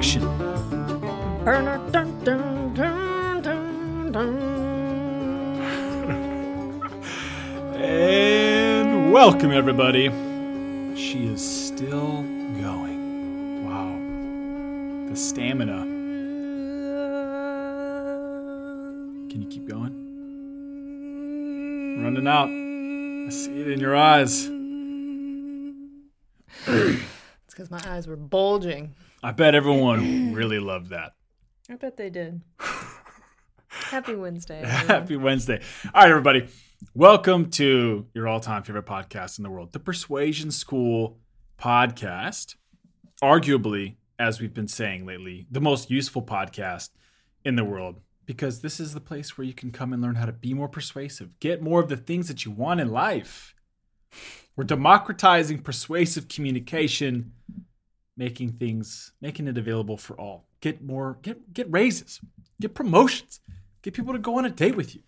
action. 0.00 0.24
And 7.74 9.12
welcome, 9.12 9.52
everybody. 9.52 10.08
She 10.96 11.26
is 11.26 11.42
still 11.66 12.22
going. 12.62 13.66
Wow. 13.66 13.92
The 15.10 15.16
stamina. 15.16 15.84
Can 19.28 19.42
you 19.42 19.48
keep 19.48 19.68
going? 19.68 19.92
Running 22.02 22.26
out. 22.26 22.48
I 22.48 23.28
see 23.30 23.60
it 23.60 23.68
in 23.68 23.80
your 23.80 23.94
eyes. 23.94 24.48
It's 26.66 27.54
because 27.54 27.70
my 27.70 27.82
eyes 27.84 28.06
were 28.06 28.16
bulging. 28.16 28.94
I 29.22 29.32
bet 29.32 29.54
everyone 29.54 30.32
really 30.32 30.58
loved 30.58 30.90
that. 30.90 31.12
I 31.68 31.74
bet 31.74 31.98
they 31.98 32.08
did. 32.08 32.40
Happy 33.68 34.14
Wednesday. 34.14 34.62
everyone. 34.62 34.86
Happy 34.86 35.16
Wednesday. 35.16 35.60
All 35.94 36.02
right, 36.02 36.10
everybody. 36.10 36.48
Welcome 36.94 37.50
to 37.50 38.06
your 38.14 38.26
all 38.26 38.40
time 38.40 38.62
favorite 38.62 38.86
podcast 38.86 39.36
in 39.36 39.42
the 39.42 39.50
world, 39.50 39.72
the 39.72 39.78
Persuasion 39.78 40.50
School 40.50 41.18
podcast. 41.58 42.54
Arguably, 43.22 43.96
as 44.18 44.40
we've 44.40 44.54
been 44.54 44.68
saying 44.68 45.04
lately, 45.04 45.46
the 45.50 45.60
most 45.60 45.90
useful 45.90 46.22
podcast 46.22 46.88
in 47.44 47.56
the 47.56 47.64
world 47.64 48.00
because 48.24 48.62
this 48.62 48.80
is 48.80 48.94
the 48.94 49.00
place 49.00 49.36
where 49.36 49.46
you 49.46 49.52
can 49.52 49.70
come 49.70 49.92
and 49.92 50.00
learn 50.00 50.14
how 50.14 50.24
to 50.24 50.32
be 50.32 50.54
more 50.54 50.68
persuasive, 50.68 51.38
get 51.40 51.60
more 51.60 51.80
of 51.80 51.90
the 51.90 51.96
things 51.96 52.28
that 52.28 52.46
you 52.46 52.50
want 52.50 52.80
in 52.80 52.88
life. 52.88 53.54
We're 54.56 54.64
democratizing 54.64 55.58
persuasive 55.58 56.28
communication, 56.28 57.32
making 58.20 58.52
things, 58.52 59.12
making 59.22 59.48
it 59.48 59.56
available 59.56 59.96
for 59.96 60.14
all. 60.20 60.44
Get 60.60 60.82
more, 60.82 61.18
get 61.22 61.54
get 61.54 61.66
raises, 61.72 62.20
get 62.60 62.74
promotions, 62.74 63.40
get 63.80 63.94
people 63.94 64.12
to 64.12 64.18
go 64.18 64.36
on 64.36 64.44
a 64.44 64.50
date 64.50 64.76
with 64.76 64.94
you, 64.94 65.00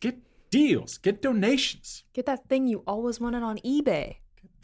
get 0.00 0.18
deals, 0.50 0.98
get 0.98 1.22
donations. 1.22 2.04
Get 2.12 2.26
that 2.26 2.46
thing 2.46 2.66
you 2.66 2.84
always 2.86 3.18
wanted 3.18 3.42
on 3.42 3.56
eBay. 3.58 4.16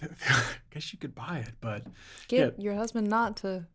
I 0.03 0.09
guess 0.71 0.93
you 0.93 0.99
could 0.99 1.15
buy 1.15 1.39
it, 1.39 1.55
but 1.63 1.87
Get 2.29 2.61
your 2.61 2.75
husband 2.75 3.09
not 3.09 3.39
to 3.39 3.67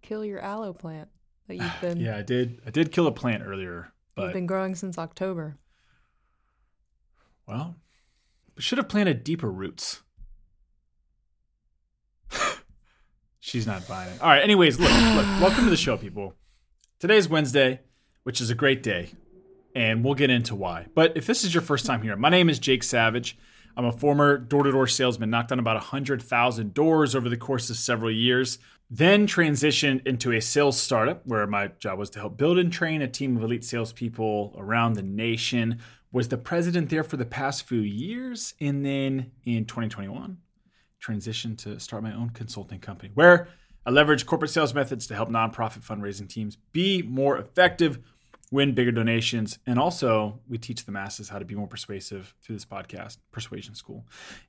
kill 0.00 0.24
your 0.24 0.40
aloe 0.40 0.72
plant 0.72 1.10
that 1.46 1.56
you've 1.56 1.76
been 1.82 2.00
yeah, 2.00 2.16
I 2.16 2.22
did. 2.22 2.62
I 2.66 2.70
did 2.70 2.90
kill 2.90 3.06
a 3.06 3.12
plant 3.12 3.42
earlier, 3.44 3.92
you've 4.16 4.32
been 4.32 4.46
growing 4.46 4.74
since 4.74 4.96
October. 4.96 5.58
well, 7.46 7.76
we 8.56 8.62
should 8.62 8.78
have 8.78 8.88
planted 8.88 9.22
deeper 9.22 9.50
roots. 9.52 10.00
She's 13.46 13.64
not 13.64 13.86
buying 13.86 14.10
it. 14.10 14.20
All 14.20 14.28
right. 14.28 14.42
Anyways, 14.42 14.80
look, 14.80 14.90
look. 14.90 15.24
Welcome 15.40 15.62
to 15.66 15.70
the 15.70 15.76
show, 15.76 15.96
people. 15.96 16.34
Today's 16.98 17.28
Wednesday, 17.28 17.78
which 18.24 18.40
is 18.40 18.50
a 18.50 18.56
great 18.56 18.82
day, 18.82 19.10
and 19.72 20.04
we'll 20.04 20.14
get 20.14 20.30
into 20.30 20.56
why. 20.56 20.86
But 20.96 21.16
if 21.16 21.26
this 21.26 21.44
is 21.44 21.54
your 21.54 21.62
first 21.62 21.86
time 21.86 22.02
here, 22.02 22.16
my 22.16 22.28
name 22.28 22.50
is 22.50 22.58
Jake 22.58 22.82
Savage. 22.82 23.38
I'm 23.76 23.84
a 23.84 23.92
former 23.92 24.36
door-to-door 24.36 24.88
salesman, 24.88 25.30
knocked 25.30 25.52
on 25.52 25.60
about 25.60 25.80
hundred 25.80 26.22
thousand 26.22 26.74
doors 26.74 27.14
over 27.14 27.28
the 27.28 27.36
course 27.36 27.70
of 27.70 27.76
several 27.76 28.10
years. 28.10 28.58
Then 28.90 29.28
transitioned 29.28 30.04
into 30.08 30.32
a 30.32 30.40
sales 30.40 30.76
startup 30.76 31.24
where 31.24 31.46
my 31.46 31.68
job 31.78 32.00
was 32.00 32.10
to 32.10 32.18
help 32.18 32.36
build 32.36 32.58
and 32.58 32.72
train 32.72 33.00
a 33.00 33.06
team 33.06 33.36
of 33.36 33.44
elite 33.44 33.62
salespeople 33.62 34.56
around 34.58 34.94
the 34.94 35.04
nation. 35.04 35.78
Was 36.10 36.26
the 36.26 36.36
president 36.36 36.90
there 36.90 37.04
for 37.04 37.16
the 37.16 37.24
past 37.24 37.62
few 37.68 37.78
years, 37.78 38.54
and 38.60 38.84
then 38.84 39.30
in 39.44 39.66
2021 39.66 40.38
transitioned 41.06 41.58
to 41.58 41.78
start 41.78 42.02
my 42.02 42.12
own 42.12 42.30
consulting 42.30 42.80
company 42.80 43.10
where 43.14 43.48
I 43.84 43.90
leverage 43.90 44.26
corporate 44.26 44.50
sales 44.50 44.74
methods 44.74 45.06
to 45.06 45.14
help 45.14 45.28
nonprofit 45.28 45.84
fundraising 45.84 46.28
teams 46.28 46.56
be 46.72 47.02
more 47.02 47.38
effective, 47.38 48.00
win 48.50 48.74
bigger 48.74 48.90
donations, 48.90 49.58
and 49.66 49.78
also 49.78 50.40
we 50.48 50.58
teach 50.58 50.84
the 50.84 50.92
masses 50.92 51.28
how 51.28 51.38
to 51.38 51.44
be 51.44 51.54
more 51.54 51.68
persuasive 51.68 52.34
through 52.42 52.56
this 52.56 52.64
podcast, 52.64 53.18
Persuasion 53.30 53.74
School. 53.76 54.04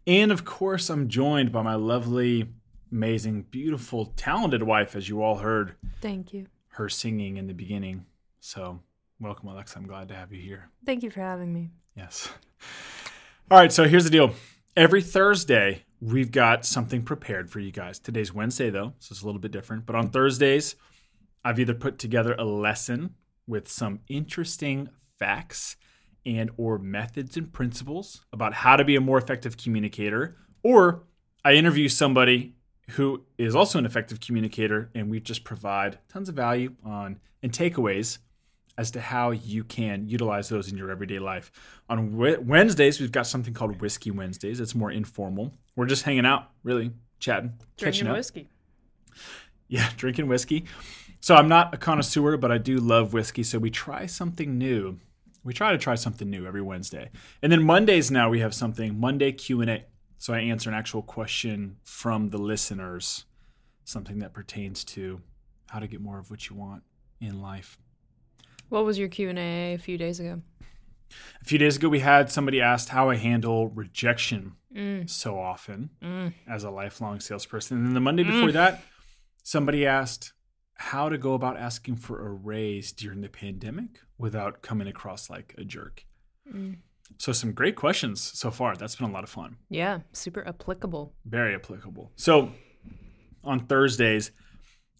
And 0.07 0.31
of 0.31 0.43
course, 0.43 0.89
I'm 0.89 1.07
joined 1.07 1.51
by 1.51 1.61
my 1.61 1.75
lovely, 1.75 2.47
amazing, 2.91 3.43
beautiful, 3.51 4.07
talented 4.15 4.63
wife, 4.63 4.95
as 4.95 5.07
you 5.07 5.21
all 5.21 5.35
heard 5.37 5.75
Thank 6.01 6.33
you. 6.33 6.47
her 6.69 6.89
singing 6.89 7.37
in 7.37 7.45
the 7.45 7.53
beginning. 7.53 8.05
So, 8.39 8.79
welcome, 9.19 9.49
Alexa. 9.49 9.77
I'm 9.77 9.85
glad 9.85 10.07
to 10.07 10.15
have 10.15 10.31
you 10.33 10.41
here. 10.41 10.69
Thank 10.85 11.03
you 11.03 11.11
for 11.11 11.19
having 11.19 11.53
me. 11.53 11.69
Yes. 11.95 12.29
All 13.51 13.59
right, 13.59 13.71
so 13.71 13.87
here's 13.87 14.03
the 14.03 14.09
deal. 14.09 14.31
Every 14.75 15.01
Thursday, 15.01 15.83
we've 15.99 16.31
got 16.31 16.65
something 16.65 17.03
prepared 17.03 17.49
for 17.49 17.59
you 17.59 17.71
guys. 17.71 17.99
Today's 17.99 18.33
Wednesday, 18.33 18.69
though, 18.69 18.93
so 18.99 19.13
it's 19.13 19.21
a 19.21 19.25
little 19.25 19.41
bit 19.41 19.51
different. 19.51 19.85
But 19.85 19.95
on 19.95 20.09
Thursdays, 20.09 20.75
I've 21.43 21.59
either 21.59 21.73
put 21.73 21.97
together 21.97 22.35
a 22.37 22.45
lesson 22.45 23.15
with 23.47 23.67
some 23.67 23.99
interesting 24.09 24.89
facts 25.17 25.77
and 26.25 26.51
or 26.57 26.77
methods 26.77 27.37
and 27.37 27.51
principles 27.51 28.25
about 28.33 28.53
how 28.53 28.75
to 28.75 28.83
be 28.83 28.95
a 28.95 29.01
more 29.01 29.17
effective 29.17 29.57
communicator, 29.57 30.35
or 30.61 31.03
I 31.45 31.53
interview 31.53 31.87
somebody 31.87 32.55
who 32.91 33.23
is 33.37 33.55
also 33.55 33.79
an 33.79 33.85
effective 33.85 34.19
communicator 34.19 34.89
and 34.93 35.09
we 35.09 35.19
just 35.19 35.43
provide 35.43 35.99
tons 36.09 36.29
of 36.29 36.35
value 36.35 36.75
on 36.83 37.19
and 37.41 37.51
takeaways 37.51 38.19
as 38.77 38.91
to 38.91 39.01
how 39.01 39.31
you 39.31 39.63
can 39.63 40.07
utilize 40.07 40.49
those 40.49 40.71
in 40.71 40.77
your 40.77 40.91
everyday 40.91 41.19
life. 41.19 41.51
On 41.89 42.15
Wednesdays, 42.15 42.99
we've 42.99 43.11
got 43.11 43.25
something 43.25 43.53
called 43.53 43.81
Whiskey 43.81 44.11
Wednesdays. 44.11 44.59
It's 44.59 44.75
more 44.75 44.91
informal. 44.91 45.53
We're 45.77 45.85
just 45.85 46.03
hanging 46.03 46.25
out, 46.25 46.49
really 46.63 46.91
chatting, 47.19 47.53
catching 47.77 48.05
Drinking 48.05 48.07
up. 48.07 48.17
whiskey. 48.17 48.49
Yeah, 49.69 49.87
drinking 49.97 50.27
whiskey. 50.27 50.65
So 51.21 51.35
I'm 51.35 51.47
not 51.47 51.73
a 51.73 51.77
connoisseur, 51.77 52.35
but 52.35 52.51
I 52.51 52.57
do 52.57 52.79
love 52.79 53.13
whiskey. 53.13 53.43
So 53.43 53.59
we 53.59 53.69
try 53.69 54.07
something 54.07 54.57
new. 54.57 54.97
We 55.43 55.53
try 55.53 55.71
to 55.71 55.77
try 55.77 55.93
something 55.95 56.29
new 56.29 56.47
every 56.47 56.63
Wednesday. 56.63 57.11
And 57.43 57.51
then 57.51 57.63
Mondays 57.63 58.09
now 58.09 58.27
we 58.29 58.39
have 58.39 58.53
something 58.55 58.99
Monday 58.99 59.31
Q&A. 59.31 59.85
So 60.17 60.33
I 60.33 60.39
answer 60.39 60.69
an 60.69 60.75
actual 60.75 61.03
question 61.03 61.77
from 61.83 62.31
the 62.31 62.39
listeners, 62.39 63.25
something 63.85 64.17
that 64.19 64.33
pertains 64.33 64.83
to 64.85 65.21
how 65.67 65.77
to 65.79 65.85
get 65.87 66.01
more 66.01 66.17
of 66.17 66.31
what 66.31 66.49
you 66.49 66.55
want 66.55 66.81
in 67.21 67.39
life. 67.39 67.77
What 68.69 68.83
was 68.83 68.97
your 68.97 69.09
Q 69.09 69.29
and 69.29 69.37
A 69.39 69.75
a 69.75 69.77
few 69.77 69.97
days 69.97 70.19
ago? 70.19 70.41
A 71.41 71.45
few 71.45 71.57
days 71.57 71.77
ago, 71.77 71.89
we 71.89 71.99
had 71.99 72.31
somebody 72.31 72.61
asked 72.61 72.89
how 72.89 73.09
I 73.09 73.15
handle 73.15 73.69
rejection 73.69 74.53
Mm. 74.75 75.09
so 75.09 75.39
often 75.39 75.89
Mm. 76.01 76.33
as 76.47 76.63
a 76.63 76.69
lifelong 76.69 77.19
salesperson. 77.19 77.77
And 77.77 77.87
then 77.87 77.93
the 77.93 77.99
Monday 77.99 78.23
before 78.23 78.51
that, 78.51 78.83
somebody 79.43 79.85
asked 79.87 80.33
how 80.75 81.09
to 81.09 81.17
go 81.17 81.33
about 81.33 81.57
asking 81.57 81.95
for 81.95 82.25
a 82.27 82.29
raise 82.31 82.91
during 82.91 83.21
the 83.21 83.29
pandemic 83.29 84.01
without 84.17 84.61
coming 84.61 84.87
across 84.87 85.29
like 85.29 85.55
a 85.57 85.63
jerk. 85.63 86.05
Mm. 86.53 86.77
So, 87.17 87.31
some 87.31 87.53
great 87.53 87.75
questions 87.77 88.21
so 88.21 88.51
far. 88.51 88.75
That's 88.75 88.97
been 88.97 89.09
a 89.09 89.13
lot 89.13 89.23
of 89.23 89.29
fun. 89.29 89.57
Yeah, 89.69 90.01
super 90.11 90.45
applicable. 90.45 91.15
Very 91.25 91.55
applicable. 91.55 92.11
So, 92.17 92.51
on 93.45 93.65
Thursdays, 93.67 94.31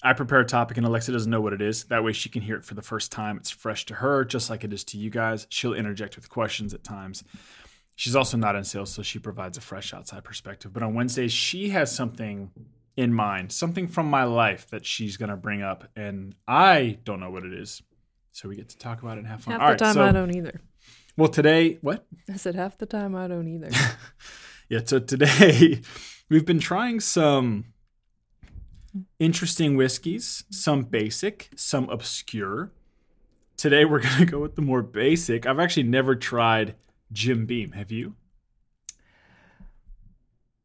I 0.04 0.14
prepare 0.14 0.40
a 0.40 0.46
topic 0.46 0.78
and 0.78 0.86
Alexa 0.86 1.12
doesn't 1.12 1.30
know 1.30 1.42
what 1.42 1.54
it 1.54 1.62
is. 1.62 1.86
That 1.86 2.04
way 2.04 2.14
she 2.14 2.30
can 2.30 2.42
hear 2.42 2.56
it 2.56 2.66
for 2.66 2.76
the 2.76 2.82
first 2.82 3.12
time. 3.12 3.38
It's 3.38 3.50
fresh 3.50 3.86
to 3.88 3.96
her, 3.96 4.24
just 4.24 4.50
like 4.50 4.64
it 4.64 4.72
is 4.72 4.84
to 4.86 4.98
you 4.98 5.10
guys. 5.10 5.48
She'll 5.50 5.74
interject 5.74 6.16
with 6.16 6.30
questions 6.30 6.74
at 6.74 6.84
times. 6.84 7.24
She's 7.96 8.16
also 8.16 8.38
not 8.38 8.56
in 8.56 8.64
sales, 8.64 8.92
so 8.92 9.02
she 9.02 9.18
provides 9.18 9.58
a 9.58 9.62
fresh 9.62 9.94
outside 9.94 10.24
perspective. 10.24 10.72
But 10.72 10.84
on 10.84 10.94
Wednesdays, 10.94 11.34
she 11.34 11.70
has 11.70 11.94
something 11.94 12.52
in 12.96 13.12
mind, 13.12 13.52
something 13.52 13.88
from 13.88 14.08
my 14.08 14.24
life 14.24 14.70
that 14.70 14.86
she's 14.86 15.18
going 15.18 15.30
to 15.30 15.36
bring 15.36 15.64
up, 15.64 15.86
and 15.96 16.36
I 16.48 17.00
don't 17.04 17.20
know 17.20 17.32
what 17.32 17.44
it 17.44 17.54
is. 17.54 17.82
So 18.34 18.50
we 18.50 18.56
get 18.56 18.70
to 18.70 18.78
talk 18.78 19.02
about 19.02 19.18
it 19.18 19.22
and 19.22 19.28
have 19.28 19.44
fun. 19.44 19.54
Half 19.54 19.62
All 19.62 19.68
the 19.68 19.72
right, 19.72 19.80
time 19.80 19.94
so 19.96 20.04
I 20.04 20.12
don't 20.12 20.36
either. 20.36 20.62
well 21.18 21.28
today, 21.28 21.80
what? 21.82 22.06
I 22.32 22.38
said 22.38 22.54
half 22.54 22.78
the 22.78 22.86
time 22.86 23.16
I 23.16 23.28
don't 23.28 23.48
either. 23.48 23.70
Yeah, 24.70 24.82
so 24.84 25.00
today 25.00 25.80
we've 26.30 26.46
been 26.46 26.60
trying 26.60 27.00
some 27.00 27.66
interesting 29.20 29.76
whiskeys, 29.76 30.44
some 30.50 30.84
basic, 30.84 31.50
some 31.56 31.90
obscure. 31.90 32.72
Today 33.58 33.86
we're 33.86 34.00
going 34.04 34.18
to 34.20 34.26
go 34.26 34.40
with 34.40 34.56
the 34.56 34.62
more 34.62 34.82
basic. 34.82 35.46
I've 35.46 35.60
actually 35.60 35.84
never 35.84 36.16
tried 36.16 36.76
Jim 37.12 37.46
Beam. 37.46 37.72
Have 37.74 37.92
you? 37.92 38.16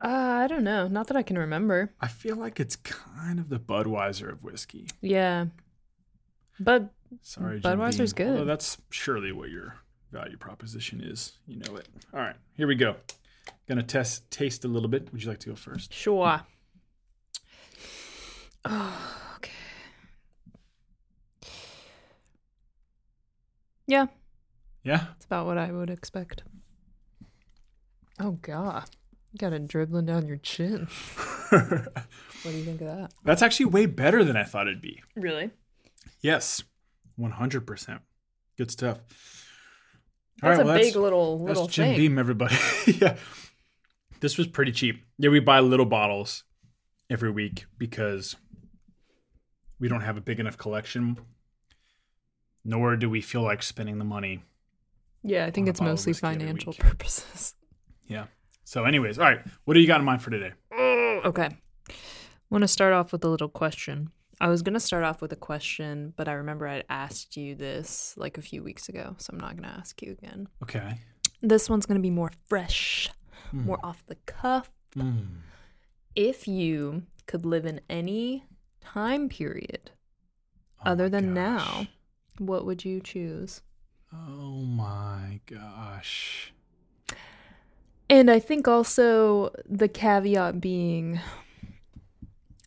uh, 0.05 0.09
I 0.09 0.47
don't 0.49 0.65
know. 0.65 0.89
Not 0.89 1.07
that 1.09 1.17
I 1.17 1.23
can 1.23 1.39
remember. 1.39 1.93
I 2.01 2.09
feel 2.09 2.37
like 2.37 2.59
it's 2.59 2.77
kind 2.77 3.39
of 3.39 3.49
the 3.49 3.59
Budweiser 3.61 4.31
of 4.31 4.43
whiskey. 4.43 4.89
Yeah. 5.01 5.47
But 6.59 6.91
Sorry, 7.23 7.61
Jim 7.61 7.79
Budweiser's 7.79 8.13
Beam. 8.13 8.27
good. 8.27 8.33
Although 8.33 8.45
that's 8.47 8.79
surely 8.91 9.33
what 9.33 9.51
your 9.51 9.77
value 10.11 10.37
proposition 10.37 11.01
is. 11.01 11.39
You 11.47 11.59
know 11.59 11.77
it. 11.77 11.89
All 12.13 12.21
right, 12.21 12.37
here 12.57 12.67
we 12.67 12.75
go. 12.75 12.97
Gonna 13.69 13.83
test 13.83 14.29
taste 14.31 14.65
a 14.65 14.69
little 14.69 14.89
bit. 14.89 15.11
Would 15.13 15.23
you 15.23 15.29
like 15.31 15.39
to 15.41 15.51
go 15.51 15.55
first? 15.55 15.93
sure. 15.95 16.43
Yeah, 23.93 24.07
Yeah. 24.85 25.05
it's 25.17 25.27
about 25.27 25.45
what 25.45 25.59
I 25.59 25.71
would 25.71 25.91
expect. 25.91 26.45
Oh 28.19 28.33
god. 28.41 28.89
You 29.33 29.39
got 29.39 29.53
it 29.53 29.69
dribbling 29.69 30.07
down 30.07 30.27
your 30.27 30.39
chin. 30.39 30.89
What 31.53 32.51
do 32.51 32.57
you 32.57 32.65
think 32.65 32.81
of 32.81 32.87
that? 32.89 33.13
That's 33.23 33.41
actually 33.43 33.67
way 33.67 33.87
better 33.87 34.25
than 34.25 34.37
I 34.37 34.43
thought 34.43 34.67
it'd 34.67 34.81
be. 34.83 35.01
Really? 35.15 35.51
Yes, 36.23 36.65
100%. 37.21 38.01
Good 38.59 38.71
stuff. 38.71 38.99
That's 40.41 40.59
a 40.59 40.65
well, 40.65 40.77
big 40.77 40.97
little 40.97 41.39
little 41.39 41.67
that's 41.67 41.77
Jim 41.77 41.89
thing. 41.91 41.97
Beam, 41.99 42.19
everybody. 42.19 42.57
yeah. 42.87 43.17
This 44.19 44.37
was 44.39 44.49
pretty 44.49 44.73
cheap. 44.73 45.05
Yeah, 45.19 45.29
we 45.31 45.39
buy 45.39 45.61
little 45.61 45.87
bottles 45.87 46.43
every 47.09 47.31
week 47.31 47.67
because 47.79 48.35
we 49.79 49.87
don't 49.87 50.01
have 50.01 50.17
a 50.17 50.21
big 50.23 50.41
enough 50.41 50.57
collection, 50.59 51.19
nor 52.65 52.97
do 52.97 53.09
we 53.11 53.21
feel 53.21 53.43
like 53.43 53.63
spending 53.63 53.99
the 53.99 54.05
money. 54.05 54.43
Yeah, 55.23 55.47
I 55.47 55.51
think 55.51 55.69
it's 55.69 55.81
mostly 55.81 56.13
financial 56.13 56.73
purposes. 56.73 57.55
Yeah. 58.09 58.27
So, 58.65 58.85
anyways, 58.85 59.19
all 59.19 59.25
right. 59.25 59.41
What 59.65 59.73
do 59.75 59.81
you 59.81 59.87
got 59.87 60.01
in 60.01 60.05
mind 60.05 60.21
for 60.23 60.31
today? 60.31 60.53
Okay. 61.25 61.49
I 61.89 61.95
want 62.51 62.63
to 62.63 62.69
start 62.69 62.93
off 62.93 63.11
with 63.13 63.25
a 63.25 63.29
little 63.29 63.49
question. 63.49 64.11
I 64.41 64.49
was 64.49 64.61
going 64.61 64.75
to 64.75 64.81
start 64.81 65.05
off 65.05 65.23
with 65.23 65.33
a 65.33 65.37
question, 65.37 66.13
but 66.17 66.29
I 66.29 66.33
remember 66.33 66.67
I'd 66.67 66.85
asked 66.91 67.37
you 67.39 67.55
this 67.55 68.13
like 68.19 68.37
a 68.37 68.43
few 68.43 68.63
weeks 68.63 68.89
ago, 68.91 69.15
so 69.19 69.31
I'm 69.33 69.39
not 69.41 69.53
going 69.57 69.63
to 69.69 69.75
ask 69.79 70.03
you 70.03 70.13
again. 70.13 70.49
Okay. 70.63 70.99
This 71.41 71.71
one's 71.71 71.87
going 71.87 71.97
to 71.99 72.03
be 72.03 72.11
more 72.11 72.33
fresh, 72.49 73.09
Hmm. 73.51 73.65
more 73.67 73.79
off 73.83 74.05
the 74.07 74.17
cuff. 74.27 74.71
Mm. 74.97 75.27
If 76.15 76.47
you 76.47 77.05
could 77.27 77.47
live 77.47 77.65
in 77.65 77.81
any 77.89 78.45
time 78.83 79.29
period 79.31 79.93
Oh 80.81 80.91
other 80.91 81.09
than 81.09 81.35
gosh. 81.35 81.35
now, 81.35 81.87
what 82.39 82.65
would 82.67 82.85
you 82.85 83.01
choose? 83.01 83.63
Oh 84.13 84.61
my 84.63 85.41
gosh. 85.47 86.53
And 88.11 88.31
I 88.31 88.39
think 88.41 88.69
also 88.69 89.51
the 89.67 89.89
caveat 89.89 90.61
being, 90.61 91.19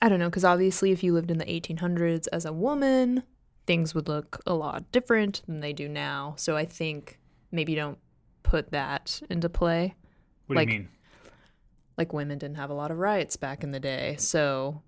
I 0.01 0.09
don't 0.09 0.19
know, 0.19 0.29
because 0.29 0.43
obviously 0.45 0.91
if 0.91 1.03
you 1.03 1.13
lived 1.13 1.29
in 1.29 1.37
the 1.37 1.45
1800s 1.45 2.27
as 2.33 2.45
a 2.45 2.53
woman, 2.53 3.23
things 3.67 3.93
would 3.93 4.07
look 4.07 4.41
a 4.47 4.53
lot 4.55 4.91
different 4.91 5.43
than 5.45 5.59
they 5.59 5.73
do 5.73 5.87
now. 5.87 6.33
So 6.37 6.55
I 6.57 6.65
think 6.65 7.19
maybe 7.51 7.75
don't 7.75 7.99
put 8.43 8.71
that 8.71 9.21
into 9.29 9.49
play. 9.49 9.95
What 10.47 10.55
Like- 10.55 10.67
do 10.69 10.73
you 10.73 10.79
mean? 10.81 10.89
Like 11.97 12.11
women 12.11 12.37
didn't 12.37 12.57
have 12.57 12.69
a 12.69 12.73
lot 12.73 12.91
of 12.91 12.97
rights 12.97 13.37
back 13.37 13.63
in 13.63 13.69
the 13.71 13.79
day. 13.79 14.15
So 14.17 14.81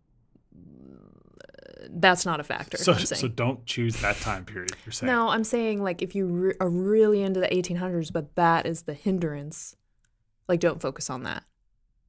that's 1.91 2.25
not 2.25 2.39
a 2.39 2.43
factor. 2.43 2.77
So, 2.77 2.93
so 2.93 3.27
don't 3.27 3.65
choose 3.65 3.97
that 4.01 4.17
time 4.17 4.45
period. 4.45 4.71
You're 4.85 4.93
saying. 4.93 5.11
No, 5.11 5.29
I'm 5.29 5.43
saying 5.43 5.81
like 5.83 6.01
if 6.01 6.15
you 6.15 6.25
re- 6.25 6.53
are 6.59 6.69
really 6.69 7.21
into 7.21 7.39
the 7.39 7.47
1800s, 7.47 8.11
but 8.11 8.35
that 8.35 8.65
is 8.65 8.83
the 8.83 8.93
hindrance, 8.93 9.75
like 10.47 10.59
don't 10.59 10.81
focus 10.81 11.09
on 11.09 11.23
that. 11.23 11.43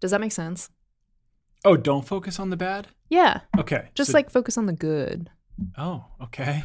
Does 0.00 0.10
that 0.12 0.20
make 0.20 0.32
sense? 0.32 0.70
Oh, 1.64 1.76
don't 1.76 2.06
focus 2.06 2.38
on 2.38 2.50
the 2.50 2.56
bad. 2.56 2.88
Yeah, 3.10 3.40
Okay. 3.58 3.88
just 3.94 4.12
so- 4.12 4.18
like 4.18 4.30
focus 4.30 4.56
on 4.56 4.66
the 4.66 4.72
good. 4.72 5.30
Oh, 5.76 6.04
okay. 6.22 6.62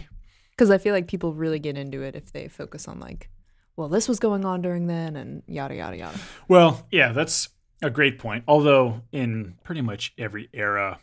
Because 0.52 0.70
I 0.70 0.78
feel 0.78 0.94
like 0.94 1.08
people 1.08 1.34
really 1.34 1.58
get 1.58 1.78
into 1.78 2.04
it 2.04 2.16
if 2.16 2.32
they 2.32 2.48
focus 2.48 2.88
on 2.88 3.00
like, 3.00 3.30
well, 3.76 3.90
this 3.90 4.08
was 4.08 4.20
going 4.20 4.46
on 4.46 4.62
during 4.62 4.86
then, 4.86 5.16
and 5.16 5.42
yada 5.48 5.74
yada 5.76 5.98
yada. 5.98 6.20
Well, 6.48 6.86
yeah, 6.92 7.12
that's 7.12 7.50
a 7.82 7.90
great 7.90 8.20
point. 8.20 8.44
Although 8.48 9.02
in 9.12 9.56
pretty 9.64 9.82
much 9.82 10.14
every 10.16 10.48
era, 10.54 11.00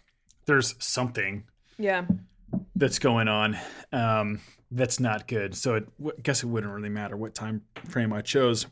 there's 0.46 0.76
something 0.78 1.44
Yeah. 1.80 2.06
that's 2.76 2.98
going 2.98 3.28
on 3.28 3.56
um, 3.92 4.40
that's 4.70 5.00
not 5.00 5.26
good. 5.26 5.54
So 5.54 5.76
it, 5.76 5.88
w- 5.98 6.16
I 6.16 6.20
guess 6.20 6.42
it 6.42 6.46
wouldn't 6.46 6.72
really 6.72 6.88
matter 6.88 7.16
what 7.16 7.34
time 7.34 7.62
frame 7.88 8.12
I 8.12 8.20
chose. 8.20 8.66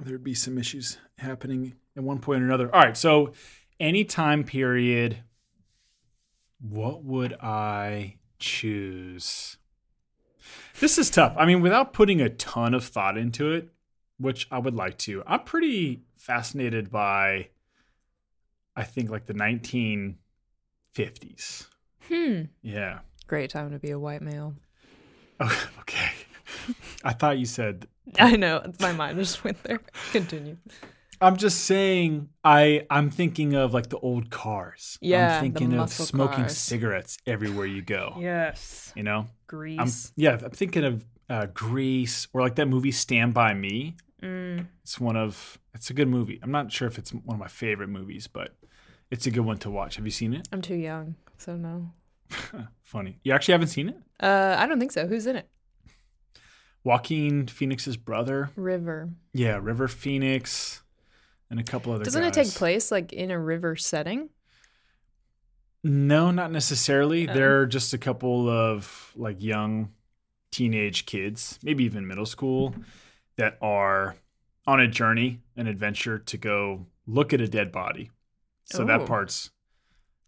There'd 0.00 0.24
be 0.24 0.34
some 0.34 0.58
issues 0.58 0.98
happening 1.18 1.74
at 1.96 2.02
one 2.02 2.18
point 2.18 2.42
or 2.42 2.46
another. 2.46 2.74
All 2.74 2.82
right, 2.82 2.96
so 2.96 3.32
any 3.78 4.04
time 4.04 4.44
period, 4.44 5.18
what 6.60 7.04
would 7.04 7.34
I 7.34 8.16
choose? 8.38 9.56
This 10.80 10.98
is 10.98 11.10
tough. 11.10 11.34
I 11.38 11.46
mean, 11.46 11.60
without 11.60 11.92
putting 11.92 12.20
a 12.20 12.28
ton 12.28 12.74
of 12.74 12.84
thought 12.84 13.16
into 13.16 13.52
it, 13.52 13.68
which 14.18 14.48
I 14.50 14.58
would 14.58 14.74
like 14.74 14.98
to, 14.98 15.22
I'm 15.26 15.44
pretty 15.44 16.02
fascinated 16.16 16.90
by, 16.90 17.48
I 18.74 18.82
think, 18.82 19.10
like 19.10 19.26
the 19.26 19.34
1950s. 19.34 21.66
Hmm. 22.08 22.42
Yeah. 22.62 23.00
Great 23.26 23.50
time 23.50 23.70
to 23.70 23.78
be 23.78 23.90
a 23.90 23.98
white 23.98 24.22
male. 24.22 24.54
Oh, 25.40 25.68
okay. 25.80 26.10
I 27.02 27.12
thought 27.12 27.38
you 27.38 27.46
said. 27.46 27.86
I 28.18 28.36
know. 28.36 28.72
My 28.80 28.92
mind 28.92 29.18
just 29.18 29.44
went 29.44 29.62
there. 29.62 29.80
Continue. 30.12 30.56
I'm 31.20 31.36
just 31.36 31.64
saying. 31.64 32.28
I 32.44 32.86
I'm 32.90 33.10
thinking 33.10 33.54
of 33.54 33.72
like 33.72 33.88
the 33.88 33.98
old 33.98 34.30
cars. 34.30 34.98
Yeah, 35.00 35.38
I'm 35.38 35.52
the 35.52 35.58
thinking 35.58 35.78
of 35.78 35.90
smoking 35.90 36.44
cars. 36.44 36.58
cigarettes 36.58 37.18
everywhere 37.26 37.66
you 37.66 37.82
go. 37.82 38.16
Yes. 38.18 38.92
You 38.94 39.02
know. 39.04 39.26
Grease. 39.46 39.78
I'm 39.80 40.22
yeah. 40.22 40.38
I'm 40.42 40.50
thinking 40.50 40.84
of 40.84 41.04
uh, 41.28 41.46
Grease 41.46 42.28
or 42.32 42.40
like 42.42 42.56
that 42.56 42.68
movie 42.68 42.92
Stand 42.92 43.32
by 43.34 43.54
Me. 43.54 43.96
Mm. 44.22 44.66
It's 44.82 45.00
one 45.00 45.16
of. 45.16 45.58
It's 45.74 45.90
a 45.90 45.94
good 45.94 46.08
movie. 46.08 46.38
I'm 46.42 46.50
not 46.50 46.70
sure 46.70 46.86
if 46.88 46.98
it's 46.98 47.12
one 47.12 47.34
of 47.36 47.40
my 47.40 47.48
favorite 47.48 47.88
movies, 47.88 48.26
but 48.26 48.54
it's 49.10 49.26
a 49.26 49.30
good 49.30 49.44
one 49.44 49.58
to 49.58 49.70
watch. 49.70 49.96
Have 49.96 50.04
you 50.04 50.10
seen 50.10 50.34
it? 50.34 50.48
I'm 50.52 50.62
too 50.62 50.76
young, 50.76 51.16
so 51.38 51.56
no. 51.56 51.92
Funny. 52.82 53.18
You 53.22 53.32
actually 53.32 53.52
haven't 53.52 53.68
seen 53.68 53.88
it? 53.90 53.96
Uh, 54.20 54.56
I 54.58 54.66
don't 54.66 54.78
think 54.78 54.92
so. 54.92 55.06
Who's 55.06 55.26
in 55.26 55.36
it? 55.36 55.48
Joaquin 56.84 57.46
Phoenix's 57.46 57.96
brother. 57.96 58.50
River. 58.56 59.08
Yeah, 59.32 59.58
River 59.60 59.88
Phoenix, 59.88 60.82
and 61.50 61.58
a 61.58 61.62
couple 61.62 61.92
other. 61.92 62.04
Doesn't 62.04 62.22
it 62.24 62.34
take 62.34 62.48
place 62.48 62.90
like 62.90 63.12
in 63.12 63.30
a 63.30 63.38
river 63.38 63.74
setting? 63.76 64.28
No, 65.82 66.30
not 66.30 66.50
necessarily. 66.50 67.28
Oh. 67.28 67.34
They're 67.34 67.66
just 67.66 67.92
a 67.94 67.98
couple 67.98 68.48
of 68.48 69.12
like 69.16 69.42
young 69.42 69.92
teenage 70.50 71.06
kids, 71.06 71.58
maybe 71.62 71.84
even 71.84 72.06
middle 72.06 72.26
school, 72.26 72.74
that 73.36 73.58
are 73.60 74.16
on 74.66 74.80
a 74.80 74.88
journey, 74.88 75.40
an 75.56 75.66
adventure 75.66 76.18
to 76.18 76.36
go 76.36 76.86
look 77.06 77.32
at 77.32 77.40
a 77.40 77.48
dead 77.48 77.70
body. 77.72 78.10
So 78.64 78.82
Oh. 78.82 78.86
that 78.86 79.06
part's 79.06 79.50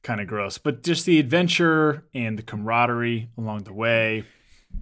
kind 0.06 0.20
of 0.20 0.28
gross, 0.28 0.56
but 0.56 0.84
just 0.84 1.04
the 1.04 1.18
adventure 1.18 2.04
and 2.14 2.38
the 2.38 2.42
camaraderie 2.42 3.28
along 3.36 3.64
the 3.64 3.72
way 3.72 4.24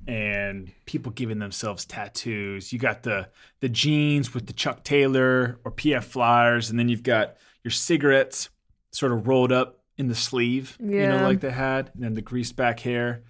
and 0.06 0.71
people 0.85 1.11
giving 1.12 1.38
themselves 1.38 1.87
tattoos. 1.87 2.73
You 2.73 2.79
got 2.79 3.05
the 3.05 3.29
the 3.61 3.71
jeans 3.71 4.35
with 4.35 4.47
the 4.47 4.53
Chuck 4.53 4.85
Taylor 4.85 5.59
or 5.65 5.73
PF 5.73 6.05
flyers 6.05 6.69
and 6.69 6.79
then 6.79 6.91
you've 6.91 7.03
got 7.03 7.37
your 7.63 7.70
cigarettes 7.70 8.51
sort 8.91 9.13
of 9.13 9.27
rolled 9.27 9.51
up 9.51 9.81
in 9.96 10.08
the 10.08 10.15
sleeve, 10.15 10.77
you 10.81 11.06
know, 11.06 11.22
like 11.22 11.41
they 11.41 11.51
had, 11.53 11.91
and 11.94 12.03
then 12.03 12.15
the 12.15 12.22
greased 12.22 12.56
back 12.56 12.81
hair. 12.81 13.22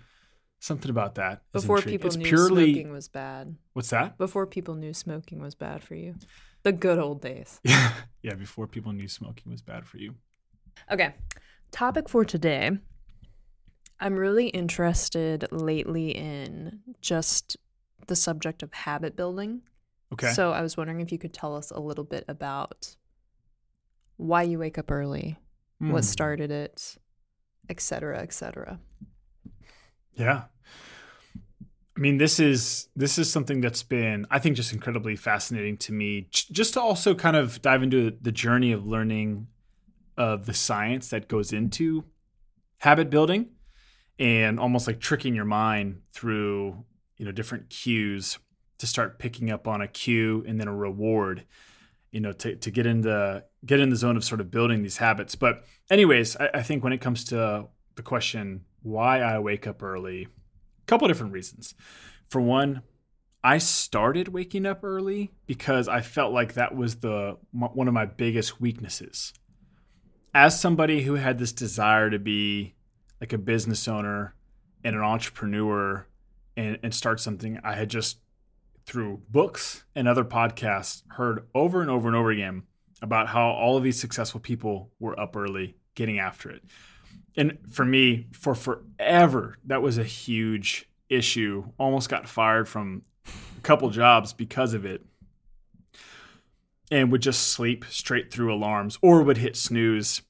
Something 0.59 0.90
about 0.90 1.16
that. 1.16 1.42
is 1.54 1.62
Before 1.62 1.76
intriguing. 1.76 1.99
people 1.99 2.07
it's 2.09 2.16
knew 2.16 2.25
purely 2.25 2.73
smoking 2.73 2.90
was 2.90 3.09
bad. 3.09 3.54
what's 3.75 3.90
that? 3.90 4.16
Before 4.16 4.47
people 4.47 4.75
knew 4.75 4.95
smoking 4.95 5.40
was 5.40 5.54
bad 5.54 5.83
for 5.83 5.95
you. 5.95 6.14
The 6.62 6.73
good 6.73 6.99
old 6.99 7.21
days. 7.21 7.61
Yeah, 7.62 7.92
yeah. 8.23 8.35
Before 8.35 8.66
people 8.66 8.92
knew 8.92 9.07
smoking 9.07 9.52
was 9.52 9.61
bad 9.62 9.87
for 9.87 9.99
you. 9.99 10.14
Okay. 10.90 11.14
Topic 11.75 12.09
for 12.09 12.25
today. 12.25 12.71
I'm 13.99 14.14
really 14.14 14.47
interested 14.47 15.49
lately 15.50 16.11
in 16.11 16.78
just 17.00 17.57
the 18.07 18.14
subject 18.14 18.62
of 18.62 18.73
habit 18.73 19.16
building. 19.16 19.62
Okay. 20.12 20.31
So 20.35 20.52
I 20.52 20.62
was 20.62 20.76
wondering 20.76 21.00
if 21.00 21.11
you 21.11 21.19
could 21.19 21.35
tell 21.35 21.57
us 21.57 21.73
a 21.73 21.81
little 21.81 22.04
bit 22.04 22.25
about 22.28 22.95
why 24.19 24.45
you 24.45 24.61
wake 24.61 24.78
up 24.78 24.88
early, 24.88 25.37
what 25.81 25.88
Hmm. 25.88 26.00
started 26.02 26.52
it, 26.52 26.97
et 27.69 27.81
cetera, 27.81 28.21
et 28.23 28.33
cetera. 28.33 28.78
Yeah. 30.12 30.45
I 31.97 32.00
mean, 32.00 32.19
this 32.19 32.38
is 32.38 32.88
this 32.95 33.19
is 33.19 33.33
something 33.33 33.61
that's 33.61 33.83
been, 33.83 34.26
I 34.31 34.38
think, 34.38 34.54
just 34.54 34.73
incredibly 34.73 35.16
fascinating 35.16 35.76
to 35.78 35.93
me. 35.93 36.28
Just 36.31 36.75
to 36.75 36.81
also 36.81 37.16
kind 37.16 37.35
of 37.37 37.61
dive 37.62 37.83
into 37.83 38.16
the 38.21 38.31
journey 38.31 38.71
of 38.71 38.87
learning 38.87 39.49
of 40.16 40.47
the 40.47 40.54
science 40.54 41.09
that 41.11 41.28
goes 41.28 41.52
into 41.52 42.04
habit 42.78 43.11
building, 43.11 43.49
and 44.18 44.61
almost 44.61 44.87
like 44.87 45.00
tricking 45.00 45.35
your 45.35 45.44
mind 45.44 46.02
through 46.12 46.85
you 47.16 47.25
know 47.25 47.33
different 47.33 47.71
cues 47.71 48.38
to 48.78 48.87
start 48.87 49.18
picking 49.18 49.50
up 49.50 49.68
on 49.68 49.80
a 49.80 49.88
cue 49.88 50.44
and 50.47 50.61
then 50.61 50.68
a 50.68 50.75
reward. 50.75 51.44
You 52.11 52.21
know, 52.21 52.33
to 52.33 52.54
to 52.54 52.71
get 52.71 52.87
into 52.87 53.42
get 53.66 53.80
in 53.80 53.90
the 53.90 53.97
zone 53.97 54.16
of 54.16 54.25
sort 54.25 54.40
of 54.40 54.50
building 54.50 54.83
these 54.83 54.99
habits. 54.99 55.35
But 55.35 55.64
anyways, 55.90 56.37
I, 56.37 56.50
I 56.54 56.62
think 56.62 56.85
when 56.85 56.92
it 56.92 57.00
comes 57.00 57.25
to 57.25 57.66
the 57.97 58.02
question 58.02 58.64
why 58.83 59.21
I 59.21 59.38
wake 59.38 59.66
up 59.66 59.83
early, 59.83 60.23
a 60.23 60.87
couple 60.87 61.09
different 61.09 61.33
reasons. 61.33 61.75
For 62.28 62.40
one, 62.40 62.83
I 63.42 63.59
started 63.59 64.28
waking 64.28 64.64
up 64.64 64.85
early 64.85 65.33
because 65.47 65.88
I 65.88 66.00
felt 66.00 66.33
like 66.33 66.54
that 66.54 66.75
was 66.75 66.97
the 66.97 67.37
one 67.52 67.88
of 67.88 67.94
my 67.94 68.06
biggest 68.06 68.61
weaknesses. 68.61 69.33
As 70.35 70.61
somebody 70.61 71.03
who 71.03 71.14
had 71.14 71.38
this 71.38 71.53
desire 71.53 72.11
to 72.11 72.19
be 72.19 72.75
like 73.21 73.33
a 73.33 73.38
business 73.38 73.87
owner 73.87 74.35
and 74.83 74.97
an 74.97 75.03
entrepreneur 75.03 76.07
and, 76.57 76.79
and 76.83 76.93
start 76.93 77.21
something, 77.21 77.61
I 77.62 77.75
had 77.75 77.88
just 77.88 78.19
through 78.85 79.23
books 79.31 79.85
and 79.95 80.09
other 80.09 80.25
podcasts 80.25 81.05
heard 81.12 81.47
over 81.55 81.81
and 81.81 81.91
over 81.91 82.09
and 82.09 82.17
over 82.17 82.31
again 82.31 82.64
about 83.00 83.29
how 83.29 83.50
all 83.50 83.76
of 83.76 83.85
these 83.85 83.99
successful 83.99 84.41
people 84.41 84.91
were 84.99 85.19
up 85.19 85.37
early 85.37 85.76
getting 85.95 86.19
after 86.19 86.50
it. 86.50 86.64
And 87.37 87.59
for 87.71 87.85
me, 87.85 88.26
for 88.33 88.55
forever, 88.55 89.59
that 89.64 89.83
was 89.83 89.99
a 89.99 90.05
huge 90.05 90.88
issue. 91.09 91.71
Almost 91.79 92.09
got 92.09 92.29
fired 92.29 92.69
from 92.69 93.03
a 93.26 93.61
couple 93.62 93.88
jobs 93.91 94.33
because 94.33 94.75
of 94.75 94.85
it. 94.85 95.03
And 96.91 97.11
would 97.12 97.23
just 97.23 97.49
sleep 97.49 97.85
straight 97.88 98.31
through 98.31 98.53
alarms 98.55 98.99
or 99.00 99.23
would 99.23 99.38
hit 99.38 99.57
snooze 99.57 100.21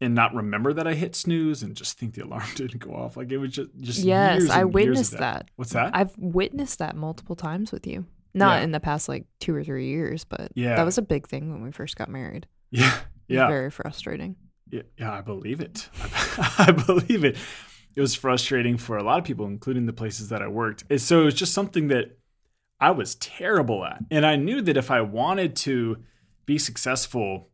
and 0.00 0.14
not 0.14 0.34
remember 0.34 0.72
that 0.72 0.86
I 0.86 0.94
hit 0.94 1.14
snooze 1.14 1.62
and 1.62 1.74
just 1.76 1.98
think 1.98 2.14
the 2.14 2.24
alarm 2.26 2.44
didn't 2.54 2.78
go 2.78 2.94
off. 2.94 3.16
Like 3.16 3.30
it 3.30 3.36
was 3.38 3.52
just 3.52 3.70
just 3.80 3.98
Yes, 4.04 4.48
I 4.48 4.62
and 4.62 4.68
years 4.68 4.68
of 4.68 4.72
witnessed 4.74 5.18
that. 5.18 5.50
What's 5.56 5.72
that? 5.72 5.90
I've 5.94 6.16
witnessed 6.16 6.78
that 6.78 6.96
multiple 6.96 7.36
times 7.36 7.72
with 7.72 7.86
you. 7.86 8.06
Not 8.34 8.58
Yeah. 8.58 8.64
in 8.64 8.72
the 8.72 8.80
past 8.80 9.08
like 9.08 9.26
two 9.40 9.54
or 9.54 9.62
three 9.64 9.88
years, 9.88 10.24
but 10.24 10.50
Yeah. 10.54 10.76
that 10.76 10.84
was 10.84 10.98
a 10.98 11.02
big 11.02 11.26
thing 11.26 11.50
when 11.52 11.62
we 11.62 11.72
first 11.72 11.96
got 11.96 12.08
married. 12.08 12.46
yeah, 12.70 12.98
yeah, 13.28 13.48
very 13.48 13.70
frustrating. 13.70 14.36
yeah, 14.70 14.82
yeah. 14.98 15.12
I 15.12 15.20
believe 15.22 15.60
it. 15.60 15.88
I 16.58 16.72
believe 16.72 17.24
it. 17.24 17.36
It 17.96 18.00
was 18.00 18.14
frustrating 18.14 18.76
for 18.76 18.96
a 18.98 19.02
lot 19.02 19.18
of 19.18 19.24
people, 19.24 19.46
including 19.46 19.86
the 19.86 19.92
places 19.92 20.28
that 20.28 20.40
I 20.42 20.48
worked. 20.48 20.84
And 20.90 21.00
so 21.00 21.22
it 21.22 21.24
was 21.24 21.34
just 21.34 21.52
something 21.54 21.88
that 21.88 22.17
I 22.80 22.92
was 22.92 23.16
terrible 23.16 23.84
at, 23.84 24.04
and 24.10 24.24
I 24.24 24.36
knew 24.36 24.62
that 24.62 24.76
if 24.76 24.90
I 24.90 25.00
wanted 25.00 25.56
to 25.56 25.98
be 26.46 26.58
successful 26.58 27.48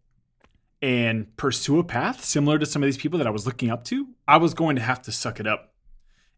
and 0.82 1.34
pursue 1.36 1.78
a 1.78 1.84
path 1.84 2.22
similar 2.24 2.58
to 2.58 2.66
some 2.66 2.82
of 2.82 2.86
these 2.86 2.98
people 2.98 3.18
that 3.18 3.26
I 3.26 3.30
was 3.30 3.46
looking 3.46 3.70
up 3.70 3.84
to, 3.84 4.08
I 4.28 4.36
was 4.36 4.52
going 4.52 4.76
to 4.76 4.82
have 4.82 5.00
to 5.02 5.12
suck 5.12 5.40
it 5.40 5.46
up 5.46 5.72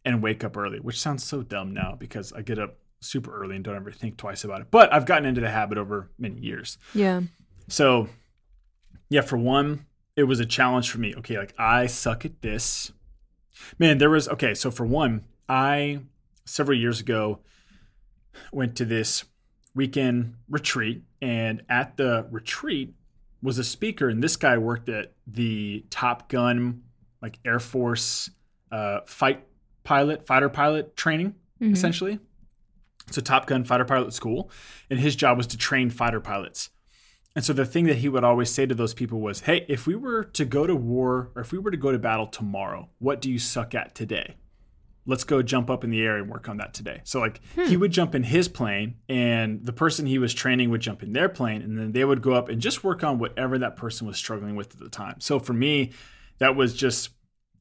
and 0.05 0.23
wake 0.23 0.45
up 0.45 0.57
early, 0.57 0.79
which 0.79 1.01
sounds 1.01 1.25
so 1.25 1.43
dumb 1.43 1.75
now 1.75 1.97
because 1.99 2.33
I 2.33 2.43
get 2.43 2.61
up 2.61 2.79
super 3.01 3.37
early 3.37 3.57
and 3.57 3.65
don't 3.65 3.75
ever 3.75 3.91
think 3.91 4.17
twice 4.17 4.45
about 4.45 4.61
it. 4.61 4.69
But 4.71 4.93
I've 4.93 5.05
gotten 5.05 5.27
into 5.27 5.41
the 5.41 5.51
habit 5.51 5.79
over 5.79 6.11
many 6.17 6.39
years. 6.41 6.79
Yeah. 6.95 7.23
So, 7.69 8.09
yeah, 9.09 9.23
for 9.23 9.37
one, 9.37 9.87
it 10.15 10.25
was 10.25 10.39
a 10.39 10.47
challenge 10.47 10.91
for 10.91 10.99
me. 10.99 11.13
Okay, 11.17 11.37
like 11.37 11.55
I 11.59 11.87
suck 11.87 12.25
at 12.25 12.41
this. 12.41 12.93
Man, 13.79 13.99
there 13.99 14.11
was, 14.11 14.29
okay, 14.29 14.55
so 14.55 14.71
for 14.71 14.87
one, 14.87 15.25
I 15.49 16.01
several 16.45 16.79
years 16.79 17.01
ago 17.01 17.41
went 18.53 18.77
to 18.77 18.85
this 18.85 19.25
weekend 19.75 20.35
retreat, 20.49 21.03
and 21.21 21.63
at 21.69 21.97
the 21.97 22.27
retreat 22.31 22.95
was 23.43 23.59
a 23.59 23.65
speaker, 23.65 24.09
and 24.09 24.23
this 24.23 24.37
guy 24.37 24.57
worked 24.59 24.89
at 24.89 25.13
the 25.27 25.85
Top 25.91 26.29
Gun, 26.29 26.83
like 27.23 27.39
Air 27.45 27.61
Force 27.61 28.31
uh, 28.73 29.01
fight 29.07 29.47
pilot, 29.85 30.27
fighter 30.27 30.49
pilot 30.49 30.97
training, 30.97 31.35
Mhm. 31.61 31.73
essentially. 31.73 32.19
So 33.11 33.21
Top 33.21 33.47
Gun 33.47 33.63
fighter 33.65 33.85
pilot 33.85 34.13
school, 34.13 34.51
and 34.91 34.99
his 34.99 35.15
job 35.15 35.37
was 35.37 35.47
to 35.49 35.57
train 35.57 35.91
fighter 35.91 36.21
pilots. 36.21 36.71
And 37.37 37.45
so 37.45 37.53
the 37.53 37.67
thing 37.67 37.85
that 37.85 37.99
he 37.99 38.09
would 38.09 38.25
always 38.25 38.51
say 38.51 38.65
to 38.67 38.75
those 38.75 38.95
people 38.95 39.21
was, 39.21 39.41
"Hey, 39.43 39.65
if 39.69 39.87
we 39.87 39.95
were 39.95 40.25
to 40.25 40.45
go 40.47 40.67
to 40.67 40.75
war 40.75 41.31
or 41.37 41.43
if 41.43 41.53
we 41.53 41.59
were 41.59 41.71
to 41.71 41.77
go 41.77 41.93
to 41.93 41.99
battle 41.99 42.27
tomorrow, 42.27 42.89
what 42.99 43.21
do 43.21 43.31
you 43.31 43.39
suck 43.39 43.75
at 43.75 43.95
today? 43.95 44.37
Let's 45.07 45.25
go 45.25 45.41
jump 45.43 45.71
up 45.71 45.85
in 45.85 45.91
the 45.91 46.03
air 46.03 46.17
and 46.17 46.29
work 46.29 46.49
on 46.49 46.57
that 46.59 46.75
today." 46.75 47.01
So 47.05 47.21
like 47.21 47.41
he 47.55 47.75
hmm. 47.75 47.81
would 47.81 47.93
jump 47.93 48.15
in 48.15 48.25
his 48.25 48.49
plane 48.49 48.97
and 49.09 49.65
the 49.65 49.73
person 49.73 50.07
he 50.07 50.19
was 50.19 50.35
training 50.35 50.71
would 50.71 50.81
jump 50.81 51.03
in 51.03 51.13
their 51.13 51.29
plane 51.29 51.63
and 51.63 51.79
then 51.79 51.93
they 51.93 52.05
would 52.05 52.23
go 52.23 52.33
up 52.33 52.49
and 52.49 52.61
just 52.61 52.85
work 52.85 53.05
on 53.05 53.19
whatever 53.19 53.59
that 53.59 53.77
person 53.77 54.07
was 54.07 54.17
struggling 54.17 54.57
with 54.57 54.75
at 54.75 54.81
the 54.81 54.89
time. 54.89 55.21
So 55.21 55.39
for 55.39 55.53
me, 55.53 55.93
that 56.39 56.57
was 56.57 56.75
just 56.75 57.11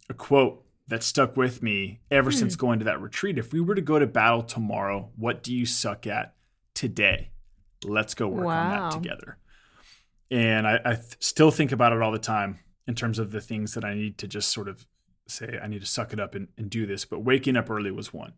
a 0.09 0.13
quote 0.13 0.63
that 0.87 1.03
stuck 1.03 1.35
with 1.35 1.63
me 1.63 2.01
ever 2.11 2.29
hmm. 2.29 2.37
since 2.37 2.55
going 2.55 2.79
to 2.79 2.85
that 2.85 3.01
retreat. 3.01 3.37
If 3.37 3.53
we 3.53 3.61
were 3.61 3.75
to 3.75 3.81
go 3.81 3.99
to 3.99 4.07
battle 4.07 4.43
tomorrow, 4.43 5.09
what 5.15 5.43
do 5.43 5.53
you 5.53 5.65
suck 5.65 6.05
at 6.07 6.35
today? 6.73 7.29
Let's 7.83 8.13
go 8.13 8.27
work 8.27 8.47
on 8.47 8.69
that 8.69 8.91
together. 8.91 9.37
And 10.31 10.67
I, 10.67 10.79
I 10.83 10.93
th- 10.95 11.17
still 11.19 11.51
think 11.51 11.71
about 11.71 11.93
it 11.93 12.01
all 12.01 12.11
the 12.11 12.19
time 12.19 12.59
in 12.87 12.95
terms 12.95 13.19
of 13.19 13.31
the 13.31 13.41
things 13.41 13.73
that 13.73 13.83
I 13.83 13.93
need 13.93 14.17
to 14.19 14.27
just 14.27 14.51
sort 14.51 14.67
of 14.67 14.85
say, 15.27 15.59
I 15.61 15.67
need 15.67 15.81
to 15.81 15.87
suck 15.87 16.13
it 16.13 16.19
up 16.19 16.35
and, 16.35 16.47
and 16.57 16.69
do 16.69 16.85
this. 16.85 17.05
But 17.05 17.19
waking 17.19 17.57
up 17.57 17.69
early 17.69 17.91
was 17.91 18.13
one. 18.13 18.33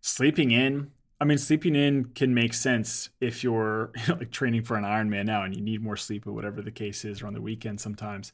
Sleeping 0.00 0.50
in, 0.50 0.92
I 1.20 1.24
mean, 1.24 1.38
sleeping 1.38 1.74
in 1.74 2.06
can 2.06 2.32
make 2.32 2.54
sense 2.54 3.10
if 3.20 3.42
you're 3.42 3.90
you 3.96 4.02
know, 4.08 4.18
like 4.20 4.30
training 4.30 4.62
for 4.62 4.76
an 4.76 4.84
Ironman 4.84 5.26
now 5.26 5.42
and 5.42 5.54
you 5.54 5.62
need 5.62 5.82
more 5.82 5.96
sleep 5.96 6.26
or 6.26 6.32
whatever 6.32 6.62
the 6.62 6.70
case 6.70 7.04
is, 7.04 7.22
or 7.22 7.26
on 7.26 7.34
the 7.34 7.40
weekend 7.40 7.80
sometimes. 7.80 8.32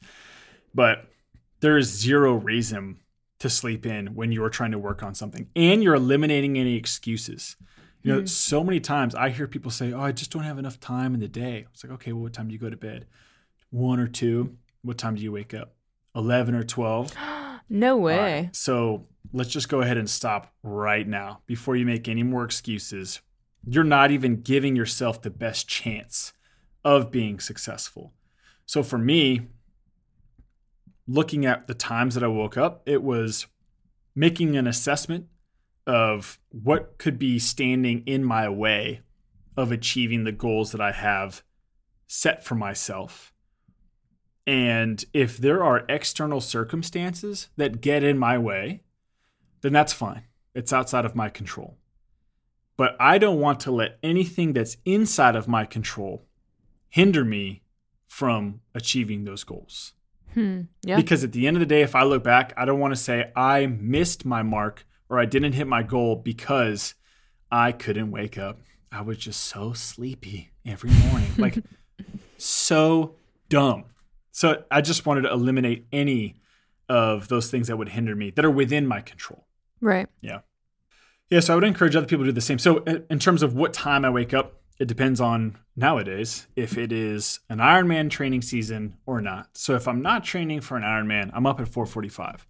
But 0.75 1.07
there 1.61 1.79
is 1.79 1.89
zero 1.89 2.35
reason 2.35 2.99
to 3.39 3.49
sleep 3.49 3.87
in 3.87 4.15
when 4.15 4.33
you're 4.33 4.51
trying 4.51 4.73
to 4.73 4.79
work 4.79 5.03
on 5.03 5.15
something 5.15 5.49
and 5.57 5.83
you're 5.83 5.95
eliminating 5.95 6.59
any 6.59 6.77
excuses. 6.77 7.57
You 8.03 8.13
know, 8.13 8.19
mm-hmm. 8.19 8.27
so 8.27 8.63
many 8.63 8.81
times 8.81 9.15
I 9.15 9.31
hear 9.31 9.47
people 9.49 9.71
say, 9.71 9.93
Oh, 9.93 10.01
I 10.01 10.13
just 10.13 10.31
don't 10.31 10.43
have 10.43 10.59
enough 10.59 10.79
time 10.79 11.15
in 11.15 11.21
the 11.21 11.29
day. 11.29 11.67
It's 11.73 11.83
like, 11.83 11.93
okay, 11.95 12.13
well, 12.13 12.25
what 12.25 12.35
time 12.35 12.49
do 12.49 12.53
you 12.53 12.59
go 12.59 12.69
to 12.69 12.77
bed? 12.77 13.07
One 13.71 13.99
or 13.99 14.09
two. 14.09 14.59
What 14.83 14.99
time 14.99 15.15
do 15.15 15.23
you 15.23 15.33
wake 15.33 15.55
up? 15.55 15.75
11 16.15 16.55
or 16.55 16.65
12. 16.65 17.15
No 17.69 17.97
way. 17.97 18.19
right, 18.19 18.57
So 18.57 19.07
let's 19.33 19.51
just 19.51 19.69
go 19.69 19.81
ahead 19.81 19.97
and 19.97 20.09
stop 20.09 20.53
right 20.63 21.07
now 21.07 21.41
before 21.47 21.77
you 21.77 21.85
make 21.85 22.09
any 22.09 22.23
more 22.23 22.45
excuses. 22.45 23.21
You're 23.67 23.85
not 23.85 24.11
even 24.11 24.43
giving 24.43 24.77
yourself 24.77 25.23
the 25.23 25.31
best 25.31 25.69
chance 25.69 26.33
of 26.85 27.11
being 27.11 27.41
successful. 27.41 28.13
So 28.67 28.83
for 28.83 28.99
me, 28.99 29.49
looking 31.07 31.47
at 31.47 31.67
the 31.67 31.75
times 31.75 32.15
that 32.15 32.25
I 32.25 32.29
woke 32.29 32.57
up, 32.57 32.83
it 32.87 33.03
was 33.03 33.47
making 34.15 34.57
an 34.57 34.67
assessment 34.67 35.27
of 35.87 36.39
what 36.51 36.99
could 36.99 37.19
be 37.19 37.39
standing 37.39 38.03
in 38.07 38.25
my 38.25 38.49
way 38.49 39.01
of 39.57 39.71
achieving 39.71 40.25
the 40.25 40.33
goals 40.33 40.73
that 40.73 40.81
I 40.81 40.93
have 40.93 41.43
set 42.07 42.45
for 42.45 42.55
myself. 42.55 43.34
And 44.47 45.05
if 45.13 45.39
there 45.39 45.65
are 45.65 45.85
external 45.89 46.41
circumstances 46.41 47.49
that 47.57 47.81
get 47.81 48.03
in 48.03 48.19
my 48.19 48.37
way, 48.37 48.83
then 49.63 49.73
that's 49.73 49.93
fine. 49.93 50.25
It's 50.55 50.73
outside 50.73 51.05
of 51.05 51.17
my 51.17 51.29
control. 51.31 51.79
But 52.77 52.97
I 53.01 53.19
don't 53.19 53.41
want 53.41 53.61
to 53.61 53.71
let 53.71 53.99
anything 54.03 54.53
that's 54.53 54.77
inside 54.85 55.37
of 55.37 55.49
my 55.49 55.65
control 55.65 56.27
hinder 56.89 57.25
me 57.25 57.63
from 58.07 58.61
achieving 58.75 59.25
those 59.25 59.45
goals. 59.45 59.95
Hmm. 60.35 60.63
Yeah. 60.83 60.97
Because 60.97 61.25
at 61.25 61.33
the 61.33 61.47
end 61.47 61.57
of 61.57 61.61
the 61.61 61.67
day, 61.67 61.83
if 61.83 61.95
I 61.95 62.03
look 62.03 62.23
back, 62.23 62.53
I 62.57 62.65
don't 62.65 62.81
want 62.81 62.93
to 62.93 63.01
say 63.01 63.33
I 63.35 63.67
missed 63.67 64.25
my 64.25 64.43
mark 64.43 64.85
or 65.09 65.19
I 65.19 65.25
didn't 65.25 65.53
hit 65.53 65.67
my 65.67 65.83
goal 65.83 66.17
because 66.17 66.95
I 67.51 67.73
couldn't 67.73 68.11
wake 68.11 68.37
up. 68.37 68.61
I 68.91 69.03
was 69.03 69.19
just 69.19 69.41
so 69.41 69.73
sleepy 69.73 70.51
every 70.67 70.91
morning. 70.91 71.31
Like, 71.39 71.59
so 72.39 73.17
dumb. 73.49 73.85
So 74.35 74.65
I 74.69 74.81
just 74.81 75.07
wanted 75.07 75.23
to 75.23 75.31
eliminate 75.31 75.87
any 75.93 76.35
of 76.89 77.29
those 77.29 77.53
things 77.53 77.69
that 77.69 77.77
would 77.77 77.91
hinder 77.91 78.17
me 78.17 78.31
that 78.31 78.45
are 78.45 78.51
within 78.51 78.85
my 78.85 79.01
control. 79.01 79.47
right. 79.81 80.09
Yeah. 80.21 80.41
Yeah. 81.31 81.39
So 81.39 81.53
I 81.53 81.55
would 81.55 81.65
encourage 81.65 81.95
other 81.95 82.07
people 82.07 82.25
to 82.25 82.33
do 82.33 82.35
the 82.35 82.41
same. 82.41 82.59
So 82.59 82.79
in 82.83 83.19
terms 83.21 83.45
of 83.45 83.55
what 83.55 83.73
time 83.73 84.05
I 84.05 84.11
wake 84.11 84.35
up, 84.35 84.61
it 84.81 84.89
depends 84.89 85.21
on 85.21 85.57
nowadays 85.77 86.49
if 86.57 86.77
it 86.77 86.93
is 86.93 87.39
an 87.49 87.59
Ironman 87.59 88.11
training 88.11 88.43
season 88.43 88.97
or 89.07 89.21
not. 89.21 89.57
So 89.57 89.77
if 89.77 89.87
I'm 89.87 90.03
not 90.03 90.25
training 90.25 90.63
for 90.63 90.77
an 90.77 90.83
Ironman, 90.83 91.31
I'm 91.33 91.47
up 91.47 91.61
at 91.61 91.69
4:45, 91.69 92.45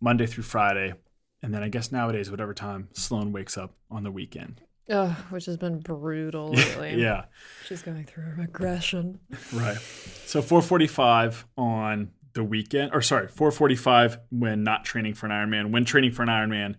Monday 0.00 0.26
through 0.26 0.44
Friday, 0.44 0.94
and 1.42 1.52
then 1.52 1.64
I 1.64 1.68
guess 1.68 1.90
nowadays 1.90 2.30
whatever 2.30 2.54
time 2.54 2.90
Sloan 2.92 3.32
wakes 3.32 3.58
up 3.58 3.74
on 3.90 4.04
the 4.04 4.12
weekend. 4.12 4.62
Ugh, 4.90 5.16
which 5.30 5.46
has 5.46 5.56
been 5.56 5.80
brutal 5.80 6.48
lately. 6.52 7.00
Yeah. 7.00 7.24
She's 7.66 7.82
going 7.82 8.04
through 8.04 8.24
a 8.24 8.40
regression. 8.40 9.18
Right. 9.52 9.78
So 10.26 10.42
4:45 10.42 11.44
on 11.56 12.10
the 12.34 12.44
weekend, 12.44 12.90
or 12.92 13.00
sorry, 13.00 13.28
4:45 13.28 14.18
when 14.30 14.62
not 14.62 14.84
training 14.84 15.14
for 15.14 15.26
an 15.26 15.32
Ironman. 15.32 15.70
When 15.70 15.84
training 15.84 16.12
for 16.12 16.22
an 16.22 16.28
Ironman, 16.28 16.76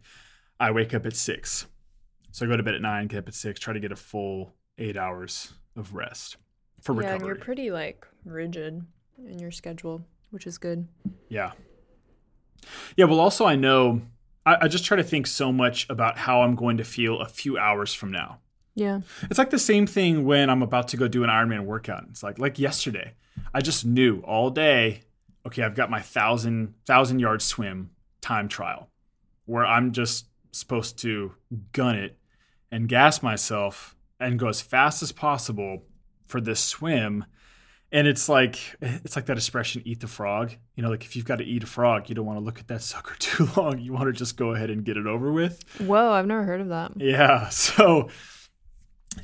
I 0.59 0.71
wake 0.71 0.93
up 0.93 1.05
at 1.05 1.15
six. 1.15 1.65
So 2.31 2.45
I 2.45 2.49
go 2.49 2.57
to 2.57 2.63
bed 2.63 2.75
at 2.75 2.81
nine, 2.81 3.07
get 3.07 3.19
up 3.19 3.27
at 3.29 3.33
six, 3.33 3.59
try 3.59 3.73
to 3.73 3.79
get 3.79 3.91
a 3.91 3.95
full 3.95 4.53
eight 4.77 4.97
hours 4.97 5.53
of 5.75 5.95
rest 5.95 6.37
for 6.81 6.93
yeah, 6.93 6.99
recovery. 6.99 7.15
and 7.15 7.25
you're 7.25 7.35
pretty 7.35 7.71
like 7.71 8.05
rigid 8.25 8.85
in 9.25 9.39
your 9.39 9.51
schedule, 9.51 10.05
which 10.31 10.45
is 10.45 10.57
good. 10.57 10.87
Yeah. 11.29 11.51
Yeah. 12.97 13.05
Well, 13.05 13.19
also, 13.19 13.45
I 13.45 13.55
know 13.55 14.01
I, 14.45 14.57
I 14.61 14.67
just 14.67 14.85
try 14.85 14.97
to 14.97 15.03
think 15.03 15.27
so 15.27 15.51
much 15.51 15.87
about 15.89 16.17
how 16.17 16.41
I'm 16.41 16.55
going 16.55 16.77
to 16.77 16.83
feel 16.83 17.19
a 17.19 17.27
few 17.27 17.57
hours 17.57 17.93
from 17.93 18.11
now. 18.11 18.39
Yeah. 18.75 19.01
It's 19.23 19.39
like 19.39 19.49
the 19.49 19.59
same 19.59 19.87
thing 19.87 20.25
when 20.25 20.49
I'm 20.49 20.61
about 20.61 20.89
to 20.89 20.97
go 20.97 21.07
do 21.07 21.23
an 21.23 21.29
Ironman 21.29 21.63
workout. 21.65 22.05
It's 22.09 22.23
like 22.23 22.37
like 22.37 22.59
yesterday, 22.59 23.13
I 23.53 23.61
just 23.61 23.85
knew 23.85 24.19
all 24.19 24.49
day. 24.49 25.01
Okay, 25.47 25.63
I've 25.63 25.75
got 25.75 25.89
my 25.89 26.01
thousand 26.01 26.73
thousand 26.85 27.19
yard 27.19 27.41
swim 27.41 27.91
time 28.21 28.49
trial, 28.49 28.89
where 29.45 29.65
I'm 29.65 29.93
just 29.93 30.25
supposed 30.51 30.99
to 30.99 31.33
gun 31.71 31.95
it 31.95 32.17
and 32.71 32.89
gas 32.89 33.23
myself 33.23 33.95
and 34.19 34.39
go 34.39 34.47
as 34.47 34.61
fast 34.61 35.01
as 35.01 35.11
possible 35.11 35.83
for 36.25 36.41
this 36.41 36.59
swim. 36.59 37.25
And 37.91 38.07
it's 38.07 38.27
like 38.27 38.59
it's 38.81 39.15
like 39.15 39.27
that 39.27 39.37
expression 39.37 39.81
"eat 39.85 40.01
the 40.01 40.07
frog." 40.07 40.53
You 40.75 40.83
know, 40.83 40.89
like 40.89 41.05
if 41.05 41.15
you've 41.15 41.25
got 41.25 41.37
to 41.37 41.45
eat 41.45 41.63
a 41.63 41.67
frog, 41.67 42.09
you 42.09 42.15
don't 42.15 42.25
want 42.25 42.39
to 42.39 42.43
look 42.43 42.59
at 42.59 42.67
that 42.67 42.81
sucker 42.81 43.15
too 43.19 43.47
long. 43.55 43.79
You 43.79 43.93
want 43.93 44.05
to 44.05 44.13
just 44.13 44.37
go 44.37 44.53
ahead 44.53 44.69
and 44.69 44.83
get 44.83 44.97
it 44.97 45.07
over 45.07 45.31
with. 45.31 45.63
Whoa, 45.79 46.11
I've 46.11 46.27
never 46.27 46.43
heard 46.43 46.61
of 46.61 46.69
that. 46.69 46.93
Yeah. 46.97 47.49
So 47.51 48.09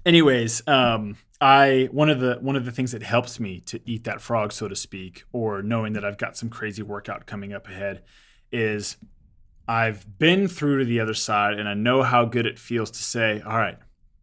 anyways, 0.05 0.65
um, 0.67 1.17
I 1.41 1.89
one 1.91 2.09
of 2.09 2.19
the 2.19 2.37
one 2.41 2.55
of 2.55 2.65
the 2.65 2.71
things 2.71 2.91
that 2.91 3.03
helps 3.03 3.39
me 3.39 3.59
to 3.61 3.79
eat 3.85 4.03
that 4.05 4.21
frog, 4.21 4.51
so 4.51 4.67
to 4.67 4.75
speak, 4.75 5.23
or 5.33 5.61
knowing 5.61 5.93
that 5.93 6.05
I've 6.05 6.17
got 6.17 6.37
some 6.37 6.49
crazy 6.49 6.83
workout 6.83 7.25
coming 7.25 7.53
up 7.53 7.67
ahead, 7.67 8.03
is 8.51 8.97
I've 9.67 10.17
been 10.17 10.47
through 10.47 10.79
to 10.79 10.85
the 10.85 10.99
other 10.99 11.13
side 11.13 11.57
and 11.59 11.67
I 11.67 11.73
know 11.73 12.03
how 12.03 12.25
good 12.25 12.45
it 12.45 12.59
feels 12.59 12.91
to 12.91 13.03
say, 13.03 13.41
all 13.45 13.57
right, 13.57 13.77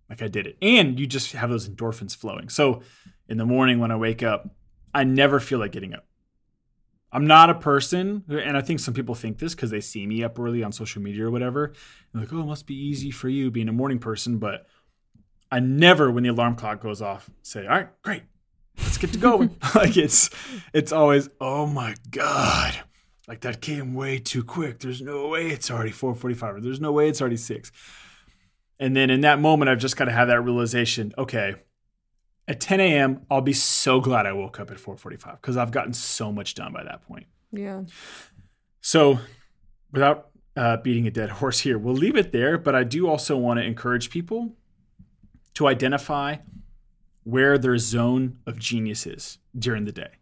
like 0.09 0.23
I 0.23 0.29
did 0.29 0.47
it. 0.47 0.57
And 0.61 0.99
you 0.99 1.07
just 1.07 1.33
have 1.33 1.51
those 1.51 1.69
endorphins 1.69 2.15
flowing. 2.15 2.49
So 2.49 2.83
in 3.29 3.37
the 3.37 3.47
morning 3.47 3.79
when 3.79 3.91
I 3.91 3.97
wake 3.97 4.23
up, 4.23 4.49
I 4.95 5.05
never 5.05 5.41
feel 5.41 5.59
like 5.59 5.73
getting 5.73 5.95
up. 5.95 6.05
I'm 7.11 7.27
not 7.27 7.49
a 7.49 7.55
person, 7.55 8.25
and 8.29 8.57
I 8.57 8.61
think 8.61 8.81
some 8.81 8.93
people 8.93 9.15
think 9.15 9.39
this 9.39 9.55
because 9.55 9.71
they 9.71 9.81
see 9.81 10.07
me 10.07 10.23
up 10.23 10.39
early 10.39 10.63
on 10.63 10.73
social 10.73 11.01
media 11.01 11.27
or 11.27 11.31
whatever. 11.31 11.73
They're 12.13 12.23
like, 12.23 12.33
oh, 12.33 12.41
it 12.41 12.47
must 12.47 12.67
be 12.67 12.75
easy 12.75 13.11
for 13.11 13.29
you 13.29 13.51
being 13.51 13.69
a 13.69 13.73
morning 13.73 13.99
person. 13.99 14.39
But 14.39 14.67
I 15.51 15.61
never, 15.61 16.11
when 16.11 16.23
the 16.23 16.29
alarm 16.29 16.57
clock 16.57 16.83
goes 16.83 17.01
off, 17.01 17.31
say, 17.43 17.63
all 17.63 17.77
right, 17.77 18.03
great, 18.03 18.25
let's 18.79 18.99
get 18.99 19.13
to 19.15 19.19
going. 19.19 19.57
like 19.75 19.97
it's, 19.97 20.29
it's 20.75 20.93
always, 20.93 21.31
oh 21.41 21.67
my 21.67 21.95
God, 22.11 22.77
like 23.27 23.41
that 23.41 23.63
came 23.63 23.95
way 23.95 24.19
too 24.19 24.45
quick. 24.45 24.81
There's 24.81 25.01
no 25.01 25.29
way 25.29 25.49
it's 25.49 25.71
already 25.71 25.93
445 25.93 26.57
or 26.57 26.61
there's 26.61 26.81
no 26.81 26.93
way 26.93 27.09
it's 27.09 27.23
already 27.23 27.39
six. 27.39 27.73
And 28.79 28.95
then 28.95 29.09
in 29.09 29.23
that 29.23 29.41
moment, 29.41 29.71
I've 29.71 29.79
just 29.79 29.97
got 29.97 30.05
to 30.05 30.13
have 30.13 30.29
that 30.29 30.43
realization, 30.43 31.13
okay, 31.17 31.57
at 32.49 32.61
10 32.61 32.81
a.m., 32.81 33.21
I'll 33.31 33.43
be 33.43 33.53
so 33.53 34.01
glad 34.01 34.27
I 34.27 34.33
woke 34.33 34.59
up 34.59 34.71
at 34.71 34.79
4:45 34.79 35.41
because 35.41 35.57
I've 35.57 35.71
gotten 35.71 35.93
so 35.93 36.33
much 36.33 36.55
done 36.55 36.73
by 36.73 36.83
that 36.83 37.07
point. 37.07 37.27
Yeah. 37.53 37.83
So, 38.81 39.19
without 39.93 40.31
uh, 40.57 40.79
beating 40.79 41.07
a 41.07 41.11
dead 41.11 41.31
horse 41.41 41.61
here, 41.61 41.79
we'll 41.79 41.95
leave 41.95 42.17
it 42.17 42.33
there. 42.33 42.57
But 42.57 42.75
I 42.75 42.85
do 42.85 43.07
also 43.07 43.37
want 43.37 43.61
to 43.61 43.65
encourage 43.65 44.09
people 44.09 44.57
to 45.55 45.69
identify 45.69 46.37
where 47.25 47.59
their 47.59 47.77
zone 47.77 48.39
of 48.47 48.59
genius 48.59 49.07
is 49.07 49.39
during 49.57 49.85
the 49.85 49.93
day. 49.93 50.13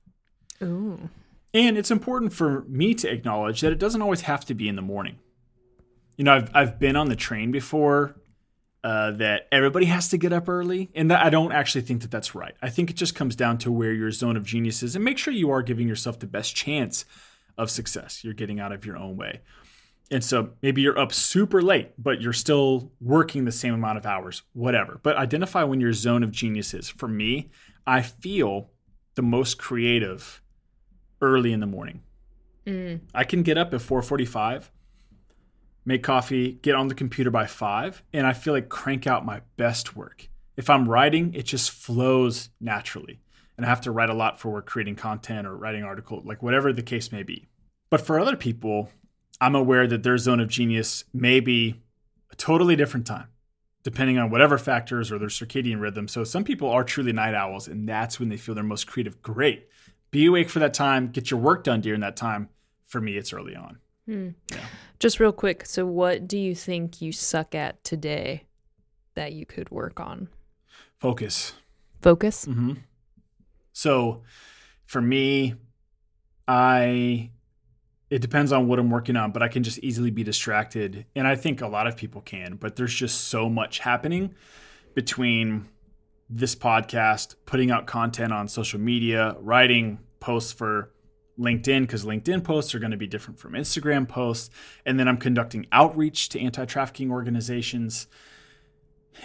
Ooh. 0.62 1.08
And 1.54 1.78
it's 1.78 1.90
important 1.90 2.32
for 2.32 2.62
me 2.62 2.94
to 2.94 3.08
acknowledge 3.08 3.60
that 3.60 3.72
it 3.72 3.78
doesn't 3.78 4.02
always 4.02 4.22
have 4.22 4.44
to 4.46 4.54
be 4.54 4.68
in 4.68 4.74
the 4.74 4.82
morning. 4.82 5.18
You 6.16 6.24
know, 6.24 6.34
I've 6.34 6.50
I've 6.54 6.78
been 6.80 6.96
on 6.96 7.08
the 7.08 7.16
train 7.16 7.52
before 7.52 8.16
uh, 8.86 9.10
that 9.10 9.48
everybody 9.50 9.86
has 9.86 10.10
to 10.10 10.16
get 10.16 10.32
up 10.32 10.48
early, 10.48 10.88
and 10.94 11.10
that 11.10 11.20
I 11.20 11.28
don't 11.28 11.50
actually 11.50 11.80
think 11.80 12.02
that 12.02 12.10
that's 12.12 12.36
right. 12.36 12.54
I 12.62 12.70
think 12.70 12.88
it 12.88 12.94
just 12.94 13.16
comes 13.16 13.34
down 13.34 13.58
to 13.58 13.72
where 13.72 13.92
your 13.92 14.12
zone 14.12 14.36
of 14.36 14.44
genius 14.44 14.80
is, 14.80 14.94
and 14.94 15.04
make 15.04 15.18
sure 15.18 15.34
you 15.34 15.50
are 15.50 15.60
giving 15.60 15.88
yourself 15.88 16.20
the 16.20 16.28
best 16.28 16.54
chance 16.54 17.04
of 17.58 17.68
success. 17.68 18.22
You're 18.22 18.32
getting 18.32 18.60
out 18.60 18.70
of 18.70 18.86
your 18.86 18.96
own 18.96 19.16
way, 19.16 19.40
and 20.08 20.22
so 20.22 20.50
maybe 20.62 20.82
you're 20.82 20.96
up 20.96 21.12
super 21.12 21.60
late, 21.60 21.94
but 21.98 22.20
you're 22.20 22.32
still 22.32 22.92
working 23.00 23.44
the 23.44 23.50
same 23.50 23.74
amount 23.74 23.98
of 23.98 24.06
hours, 24.06 24.44
whatever. 24.52 25.00
But 25.02 25.16
identify 25.16 25.64
when 25.64 25.80
your 25.80 25.92
zone 25.92 26.22
of 26.22 26.30
genius 26.30 26.72
is. 26.72 26.88
For 26.88 27.08
me, 27.08 27.50
I 27.88 28.02
feel 28.02 28.70
the 29.16 29.22
most 29.22 29.58
creative 29.58 30.40
early 31.20 31.52
in 31.52 31.58
the 31.58 31.66
morning. 31.66 32.04
Mm. 32.64 33.00
I 33.12 33.24
can 33.24 33.42
get 33.42 33.58
up 33.58 33.74
at 33.74 33.80
4:45 33.80 34.70
make 35.86 36.02
coffee, 36.02 36.52
get 36.52 36.74
on 36.74 36.88
the 36.88 36.94
computer 36.94 37.30
by 37.30 37.46
five, 37.46 38.02
and 38.12 38.26
I 38.26 38.32
feel 38.32 38.52
like 38.52 38.68
crank 38.68 39.06
out 39.06 39.24
my 39.24 39.40
best 39.56 39.96
work. 39.96 40.28
If 40.56 40.68
I'm 40.68 40.88
writing, 40.88 41.32
it 41.32 41.44
just 41.44 41.70
flows 41.70 42.50
naturally. 42.60 43.20
And 43.56 43.64
I 43.64 43.68
have 43.68 43.80
to 43.82 43.90
write 43.90 44.10
a 44.10 44.14
lot 44.14 44.38
for 44.38 44.50
work 44.50 44.66
creating 44.66 44.96
content 44.96 45.46
or 45.46 45.56
writing 45.56 45.84
article, 45.84 46.20
like 46.24 46.42
whatever 46.42 46.72
the 46.72 46.82
case 46.82 47.12
may 47.12 47.22
be. 47.22 47.48
But 47.88 48.00
for 48.00 48.18
other 48.18 48.36
people, 48.36 48.90
I'm 49.40 49.54
aware 49.54 49.86
that 49.86 50.02
their 50.02 50.18
zone 50.18 50.40
of 50.40 50.48
genius 50.48 51.04
may 51.14 51.40
be 51.40 51.80
a 52.30 52.36
totally 52.36 52.74
different 52.74 53.06
time, 53.06 53.28
depending 53.82 54.18
on 54.18 54.30
whatever 54.30 54.58
factors 54.58 55.12
or 55.12 55.18
their 55.18 55.28
circadian 55.28 55.80
rhythm. 55.80 56.08
So 56.08 56.24
some 56.24 56.44
people 56.44 56.68
are 56.68 56.84
truly 56.84 57.12
night 57.12 57.34
owls, 57.34 57.68
and 57.68 57.88
that's 57.88 58.18
when 58.18 58.28
they 58.28 58.36
feel 58.36 58.54
their 58.54 58.64
most 58.64 58.86
creative. 58.86 59.22
Great. 59.22 59.68
Be 60.10 60.26
awake 60.26 60.50
for 60.50 60.58
that 60.58 60.74
time, 60.74 61.10
get 61.10 61.30
your 61.30 61.40
work 61.40 61.64
done 61.64 61.80
during 61.80 62.00
that 62.00 62.16
time. 62.16 62.48
For 62.86 63.00
me, 63.00 63.16
it's 63.16 63.32
early 63.32 63.54
on. 63.54 63.78
Hmm. 64.06 64.30
Yeah. 64.50 64.64
Just 64.98 65.20
real 65.20 65.32
quick. 65.32 65.66
So, 65.66 65.84
what 65.84 66.26
do 66.26 66.38
you 66.38 66.54
think 66.54 67.02
you 67.02 67.12
suck 67.12 67.54
at 67.54 67.82
today 67.84 68.44
that 69.14 69.32
you 69.32 69.44
could 69.44 69.70
work 69.70 70.00
on? 70.00 70.28
Focus. 70.98 71.52
Focus. 72.00 72.46
Mm-hmm. 72.46 72.74
So 73.72 74.22
for 74.86 75.02
me, 75.02 75.54
I 76.48 77.30
it 78.08 78.20
depends 78.20 78.52
on 78.52 78.68
what 78.68 78.78
I'm 78.78 78.88
working 78.88 79.16
on, 79.16 79.32
but 79.32 79.42
I 79.42 79.48
can 79.48 79.62
just 79.62 79.78
easily 79.80 80.10
be 80.10 80.22
distracted. 80.22 81.04
And 81.14 81.26
I 81.26 81.34
think 81.36 81.60
a 81.60 81.66
lot 81.66 81.86
of 81.86 81.96
people 81.96 82.22
can, 82.22 82.54
but 82.56 82.76
there's 82.76 82.94
just 82.94 83.24
so 83.24 83.50
much 83.50 83.80
happening 83.80 84.34
between 84.94 85.68
this 86.30 86.54
podcast, 86.54 87.34
putting 87.44 87.70
out 87.70 87.86
content 87.86 88.32
on 88.32 88.48
social 88.48 88.80
media, 88.80 89.36
writing 89.40 89.98
posts 90.20 90.52
for 90.52 90.92
LinkedIn 91.38 91.82
because 91.82 92.04
LinkedIn 92.04 92.42
posts 92.44 92.74
are 92.74 92.78
going 92.78 92.90
to 92.90 92.96
be 92.96 93.06
different 93.06 93.38
from 93.38 93.52
Instagram 93.52 94.08
posts. 94.08 94.50
And 94.84 94.98
then 94.98 95.08
I'm 95.08 95.18
conducting 95.18 95.66
outreach 95.72 96.28
to 96.30 96.40
anti 96.40 96.64
trafficking 96.64 97.10
organizations. 97.10 98.06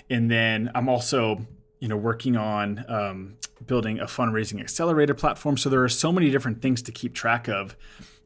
And 0.10 0.30
then 0.30 0.72
I'm 0.74 0.90
also, 0.90 1.46
you 1.80 1.88
know, 1.88 1.98
working 1.98 2.38
on 2.38 2.86
um, 2.88 3.38
building 3.66 4.00
a 4.00 4.06
fundraising 4.06 4.62
accelerator 4.62 5.14
platform. 5.14 5.58
So 5.58 5.70
there 5.70 5.84
are 5.84 5.90
so 5.90 6.12
many 6.12 6.30
different 6.30 6.62
things 6.62 6.82
to 6.84 6.92
keep 6.92 7.14
track 7.14 7.48
of. 7.48 7.76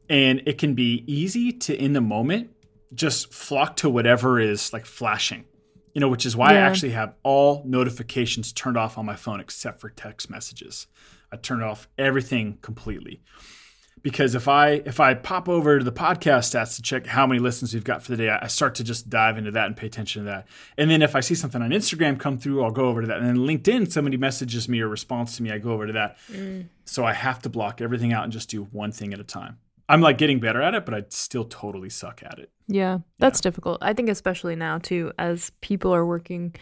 And 0.08 0.42
it 0.46 0.58
can 0.58 0.74
be 0.74 1.04
easy 1.06 1.52
to, 1.52 1.76
in 1.76 1.92
the 1.92 2.00
moment, 2.00 2.50
just 2.94 3.32
flock 3.32 3.76
to 3.76 3.90
whatever 3.90 4.38
is 4.38 4.72
like 4.72 4.86
flashing, 4.86 5.44
you 5.92 6.00
know, 6.00 6.08
which 6.08 6.24
is 6.24 6.36
why 6.36 6.52
I 6.52 6.56
actually 6.58 6.92
have 6.92 7.14
all 7.24 7.62
notifications 7.66 8.52
turned 8.52 8.76
off 8.76 8.96
on 8.96 9.04
my 9.04 9.16
phone 9.16 9.40
except 9.40 9.80
for 9.80 9.90
text 9.90 10.30
messages. 10.30 10.86
I 11.32 11.36
turn 11.36 11.60
off 11.62 11.88
everything 11.98 12.58
completely 12.62 13.22
because 14.02 14.34
if 14.34 14.46
I 14.46 14.82
if 14.84 15.00
I 15.00 15.14
pop 15.14 15.48
over 15.48 15.78
to 15.78 15.84
the 15.84 15.92
podcast 15.92 16.54
stats 16.54 16.76
to 16.76 16.82
check 16.82 17.06
how 17.06 17.26
many 17.26 17.40
listens 17.40 17.74
we've 17.74 17.84
got 17.84 18.02
for 18.02 18.12
the 18.12 18.16
day, 18.16 18.28
I 18.28 18.44
I 18.44 18.46
start 18.46 18.74
to 18.76 18.84
just 18.84 19.10
dive 19.10 19.36
into 19.38 19.50
that 19.52 19.66
and 19.66 19.76
pay 19.76 19.86
attention 19.86 20.24
to 20.24 20.30
that. 20.30 20.46
And 20.78 20.90
then 20.90 21.02
if 21.02 21.16
I 21.16 21.20
see 21.20 21.34
something 21.34 21.60
on 21.60 21.70
Instagram 21.70 22.18
come 22.18 22.38
through, 22.38 22.62
I'll 22.62 22.70
go 22.70 22.86
over 22.86 23.00
to 23.00 23.06
that. 23.08 23.18
And 23.18 23.26
then 23.26 23.36
LinkedIn, 23.36 23.90
somebody 23.90 24.16
messages 24.16 24.68
me 24.68 24.80
or 24.80 24.88
responds 24.88 25.36
to 25.36 25.42
me, 25.42 25.50
I 25.50 25.58
go 25.58 25.72
over 25.72 25.86
to 25.86 25.92
that. 25.94 26.18
Mm. 26.30 26.68
So 26.84 27.04
I 27.04 27.12
have 27.12 27.42
to 27.42 27.48
block 27.48 27.80
everything 27.80 28.12
out 28.12 28.24
and 28.24 28.32
just 28.32 28.48
do 28.48 28.64
one 28.64 28.92
thing 28.92 29.12
at 29.12 29.20
a 29.20 29.24
time. 29.24 29.58
I'm 29.88 30.00
like 30.00 30.18
getting 30.18 30.40
better 30.40 30.60
at 30.62 30.74
it, 30.74 30.84
but 30.84 30.94
I 30.94 31.04
still 31.10 31.44
totally 31.44 31.90
suck 31.90 32.22
at 32.24 32.38
it. 32.38 32.50
Yeah, 32.66 32.98
that's 33.18 33.40
difficult. 33.40 33.78
I 33.82 33.92
think 33.92 34.08
especially 34.08 34.56
now 34.56 34.78
too, 34.78 35.12
as 35.18 35.50
people 35.60 35.94
are 35.94 36.04
working 36.04 36.54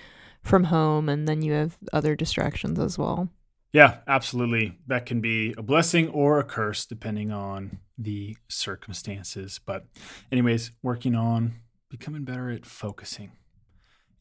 from 0.42 0.64
home, 0.64 1.09
and 1.09 1.27
then 1.27 1.40
you 1.42 1.53
have 1.53 1.79
other 1.92 2.14
distractions 2.14 2.79
as 2.79 2.99
well. 2.99 3.29
Yeah, 3.75 3.97
absolutely. 4.07 4.79
That 4.87 5.05
can 5.05 5.21
be 5.21 5.53
a 5.59 5.63
blessing 5.63 6.09
or 6.11 6.39
a 6.39 6.45
curse 6.45 6.87
depending 6.87 7.33
on 7.33 7.81
the 7.99 8.37
circumstances. 8.49 9.59
But, 9.67 9.85
anyways, 10.31 10.71
working 10.85 11.17
on 11.17 11.57
becoming 11.91 12.23
better 12.23 12.51
at 12.51 12.65
focusing. 12.65 13.33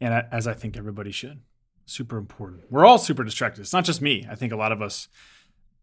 And 0.01 0.25
as 0.31 0.47
I 0.47 0.55
think 0.55 0.75
everybody 0.75 1.11
should. 1.11 1.41
Super 1.85 2.17
important. 2.17 2.63
We're 2.71 2.83
all 2.83 2.97
super 2.97 3.23
distracted. 3.23 3.61
It's 3.61 3.73
not 3.73 3.85
just 3.85 4.01
me. 4.01 4.25
I 4.27 4.33
think 4.33 4.53
a 4.53 4.57
lot 4.57 4.71
of 4.71 4.81
us 4.81 5.07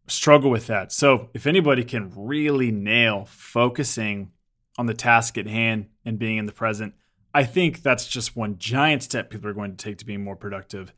struggle 0.08 0.50
with 0.50 0.66
that. 0.66 0.90
So, 0.90 1.28
if 1.32 1.46
anybody 1.46 1.84
can 1.84 2.10
really 2.16 2.72
nail 2.72 3.26
focusing 3.26 4.32
on 4.78 4.86
the 4.86 4.94
task 4.94 5.38
at 5.38 5.46
hand 5.46 5.86
and 6.04 6.18
being 6.18 6.38
in 6.38 6.46
the 6.46 6.52
present, 6.52 6.94
I 7.32 7.44
think 7.44 7.82
that's 7.82 8.08
just 8.08 8.34
one 8.34 8.58
giant 8.58 9.04
step 9.04 9.30
people 9.30 9.48
are 9.48 9.54
going 9.54 9.76
to 9.76 9.84
take 9.84 9.98
to 9.98 10.04
being 10.04 10.24
more 10.24 10.34
productive 10.34 10.92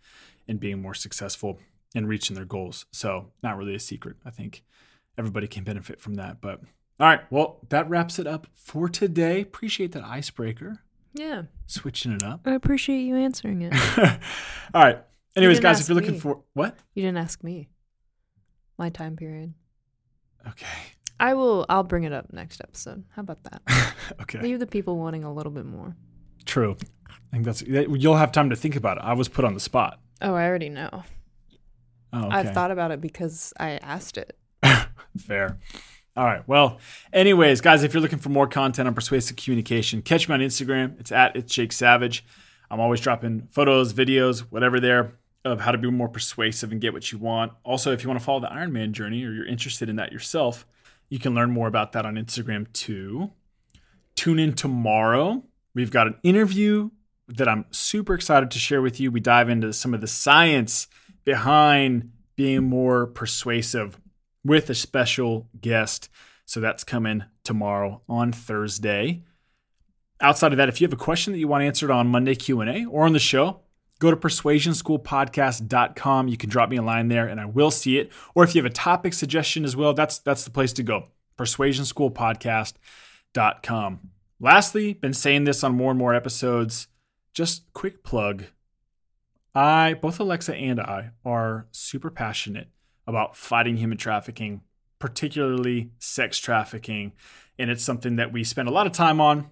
and 0.48 0.58
being 0.58 0.80
more 0.80 0.94
successful 0.94 1.58
and 1.94 2.08
reaching 2.08 2.34
their 2.36 2.44
goals. 2.44 2.86
So, 2.92 3.32
not 3.42 3.56
really 3.56 3.74
a 3.74 3.80
secret. 3.80 4.16
I 4.24 4.30
think 4.30 4.64
everybody 5.18 5.46
can 5.46 5.64
benefit 5.64 6.00
from 6.00 6.14
that. 6.14 6.40
But 6.40 6.60
all 7.00 7.06
right, 7.08 7.20
well, 7.30 7.60
that 7.70 7.88
wraps 7.88 8.18
it 8.18 8.26
up 8.26 8.46
for 8.54 8.88
today. 8.88 9.40
Appreciate 9.40 9.92
that 9.92 10.04
icebreaker, 10.04 10.80
Yeah, 11.14 11.42
switching 11.66 12.12
it 12.12 12.22
up. 12.22 12.40
I 12.46 12.52
appreciate 12.52 13.00
you 13.02 13.16
answering 13.16 13.62
it. 13.62 13.74
all 14.74 14.82
right. 14.82 15.02
Anyways, 15.34 15.60
guys, 15.60 15.80
if 15.80 15.88
you're 15.88 15.96
looking 15.96 16.12
me. 16.12 16.20
for 16.20 16.42
what? 16.52 16.76
you 16.94 17.02
didn't 17.02 17.18
ask 17.18 17.42
me 17.42 17.68
my 18.78 18.90
time 18.90 19.16
period. 19.16 19.54
Okay. 20.46 20.66
I 21.18 21.34
will. 21.34 21.64
I'll 21.68 21.84
bring 21.84 22.04
it 22.04 22.12
up 22.12 22.32
next 22.32 22.60
episode. 22.60 23.04
How 23.14 23.20
about 23.22 23.42
that? 23.44 23.62
Okay. 24.20 24.40
Leave 24.40 24.58
the 24.58 24.66
people 24.66 24.98
wanting 24.98 25.24
a 25.24 25.32
little 25.32 25.52
bit 25.52 25.64
more. 25.64 25.96
True. 26.44 26.76
I 27.08 27.14
think 27.30 27.44
that's 27.44 27.62
you'll 27.62 28.16
have 28.16 28.30
time 28.32 28.50
to 28.50 28.56
think 28.56 28.76
about 28.76 28.98
it. 28.98 29.04
I 29.04 29.14
was 29.14 29.28
put 29.28 29.44
on 29.44 29.54
the 29.54 29.60
spot. 29.60 30.00
Oh, 30.20 30.34
I 30.34 30.46
already 30.46 30.68
know. 30.68 31.04
Oh, 32.12 32.26
okay. 32.26 32.36
I've 32.36 32.54
thought 32.54 32.70
about 32.70 32.90
it 32.90 33.00
because 33.00 33.52
I 33.58 33.72
asked 33.78 34.18
it. 34.18 34.36
Fair. 35.18 35.58
All 36.14 36.24
right. 36.24 36.46
Well, 36.46 36.78
anyways, 37.12 37.62
guys, 37.62 37.82
if 37.82 37.94
you're 37.94 38.02
looking 38.02 38.18
for 38.18 38.28
more 38.28 38.46
content 38.46 38.86
on 38.86 38.94
persuasive 38.94 39.36
communication, 39.36 40.02
catch 40.02 40.28
me 40.28 40.34
on 40.34 40.40
Instagram. 40.40 41.00
It's 41.00 41.10
at 41.10 41.36
it's 41.36 41.54
Jake 41.54 41.72
Savage. 41.72 42.24
I'm 42.70 42.80
always 42.80 43.00
dropping 43.00 43.48
photos, 43.50 43.92
videos, 43.92 44.40
whatever 44.40 44.78
there 44.80 45.14
of 45.44 45.60
how 45.60 45.72
to 45.72 45.78
be 45.78 45.90
more 45.90 46.08
persuasive 46.08 46.70
and 46.70 46.80
get 46.80 46.92
what 46.92 47.10
you 47.10 47.18
want. 47.18 47.52
Also, 47.64 47.92
if 47.92 48.02
you 48.02 48.08
want 48.08 48.20
to 48.20 48.24
follow 48.24 48.40
the 48.40 48.46
Ironman 48.46 48.92
journey 48.92 49.24
or 49.24 49.32
you're 49.32 49.46
interested 49.46 49.88
in 49.88 49.96
that 49.96 50.12
yourself, 50.12 50.66
you 51.08 51.18
can 51.18 51.34
learn 51.34 51.50
more 51.50 51.66
about 51.66 51.92
that 51.92 52.06
on 52.06 52.14
Instagram 52.14 52.72
too. 52.72 53.32
Tune 54.14 54.38
in 54.38 54.52
tomorrow. 54.54 55.42
We've 55.74 55.90
got 55.90 56.06
an 56.06 56.16
interview 56.22 56.90
that 57.28 57.48
I'm 57.48 57.64
super 57.70 58.14
excited 58.14 58.50
to 58.52 58.58
share 58.58 58.82
with 58.82 59.00
you. 59.00 59.10
We 59.10 59.20
dive 59.20 59.48
into 59.48 59.72
some 59.72 59.94
of 59.94 60.00
the 60.00 60.06
science 60.06 60.86
behind 61.24 62.10
being 62.36 62.64
more 62.64 63.06
persuasive 63.06 63.98
with 64.44 64.68
a 64.70 64.74
special 64.74 65.48
guest. 65.60 66.08
So 66.44 66.60
that's 66.60 66.84
coming 66.84 67.24
tomorrow 67.44 68.02
on 68.08 68.32
Thursday. 68.32 69.24
Outside 70.20 70.52
of 70.52 70.58
that, 70.58 70.68
if 70.68 70.80
you 70.80 70.86
have 70.86 70.92
a 70.92 70.96
question 70.96 71.32
that 71.32 71.38
you 71.38 71.48
want 71.48 71.64
answered 71.64 71.90
on 71.90 72.06
Monday 72.08 72.34
Q&A 72.34 72.84
or 72.84 73.04
on 73.04 73.12
the 73.12 73.18
show, 73.18 73.60
go 73.98 74.10
to 74.10 74.16
persuasionschoolpodcast.com. 74.16 76.28
You 76.28 76.36
can 76.36 76.50
drop 76.50 76.68
me 76.68 76.76
a 76.76 76.82
line 76.82 77.08
there 77.08 77.26
and 77.26 77.40
I 77.40 77.46
will 77.46 77.70
see 77.70 77.96
it. 77.98 78.12
Or 78.34 78.44
if 78.44 78.54
you 78.54 78.62
have 78.62 78.70
a 78.70 78.74
topic 78.74 79.14
suggestion 79.14 79.64
as 79.64 79.74
well, 79.76 79.94
that's 79.94 80.18
that's 80.18 80.44
the 80.44 80.50
place 80.50 80.74
to 80.74 80.82
go. 80.82 81.06
persuasionschoolpodcast.com. 81.38 84.00
Lastly, 84.40 84.92
been 84.94 85.14
saying 85.14 85.44
this 85.44 85.62
on 85.62 85.76
more 85.76 85.90
and 85.90 85.98
more 85.98 86.14
episodes, 86.14 86.88
just 87.32 87.72
quick 87.72 88.02
plug. 88.02 88.46
I, 89.54 89.94
both 89.94 90.18
Alexa 90.18 90.54
and 90.54 90.80
I, 90.80 91.10
are 91.24 91.66
super 91.72 92.10
passionate 92.10 92.68
about 93.06 93.36
fighting 93.36 93.76
human 93.76 93.98
trafficking, 93.98 94.62
particularly 94.98 95.90
sex 95.98 96.38
trafficking. 96.38 97.12
And 97.58 97.70
it's 97.70 97.84
something 97.84 98.16
that 98.16 98.32
we 98.32 98.44
spend 98.44 98.68
a 98.68 98.72
lot 98.72 98.86
of 98.86 98.92
time 98.92 99.20
on 99.20 99.50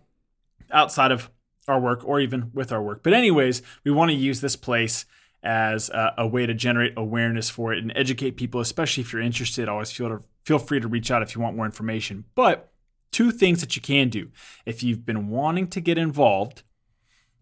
outside 0.70 1.12
of 1.12 1.30
our 1.68 1.78
work 1.78 2.02
or 2.04 2.20
even 2.20 2.50
with 2.54 2.72
our 2.72 2.82
work. 2.82 3.02
But, 3.02 3.12
anyways, 3.12 3.62
we 3.84 3.90
want 3.90 4.10
to 4.10 4.16
use 4.16 4.40
this 4.40 4.56
place 4.56 5.04
as 5.42 5.90
a, 5.90 6.14
a, 6.18 6.26
way 6.26 6.44
to 6.46 6.52
generate 6.52 6.92
awareness 6.96 7.48
for 7.48 7.72
it 7.72 7.78
and 7.78 7.92
educate 7.94 8.32
people, 8.32 8.60
especially 8.60 9.02
if 9.02 9.12
you're 9.12 9.22
interested. 9.22 9.68
Always 9.68 9.90
feel, 9.90 10.08
to, 10.08 10.22
feel 10.44 10.58
free 10.58 10.80
to 10.80 10.88
reach 10.88 11.10
out 11.10 11.22
if 11.22 11.34
you 11.34 11.40
want 11.40 11.56
more 11.56 11.64
information. 11.66 12.24
But, 12.34 12.70
two 13.10 13.30
things 13.30 13.60
that 13.60 13.74
you 13.76 13.82
can 13.82 14.08
do 14.08 14.30
if 14.64 14.82
you've 14.82 15.04
been 15.04 15.28
wanting 15.28 15.66
to 15.68 15.80
get 15.80 15.98
involved 15.98 16.62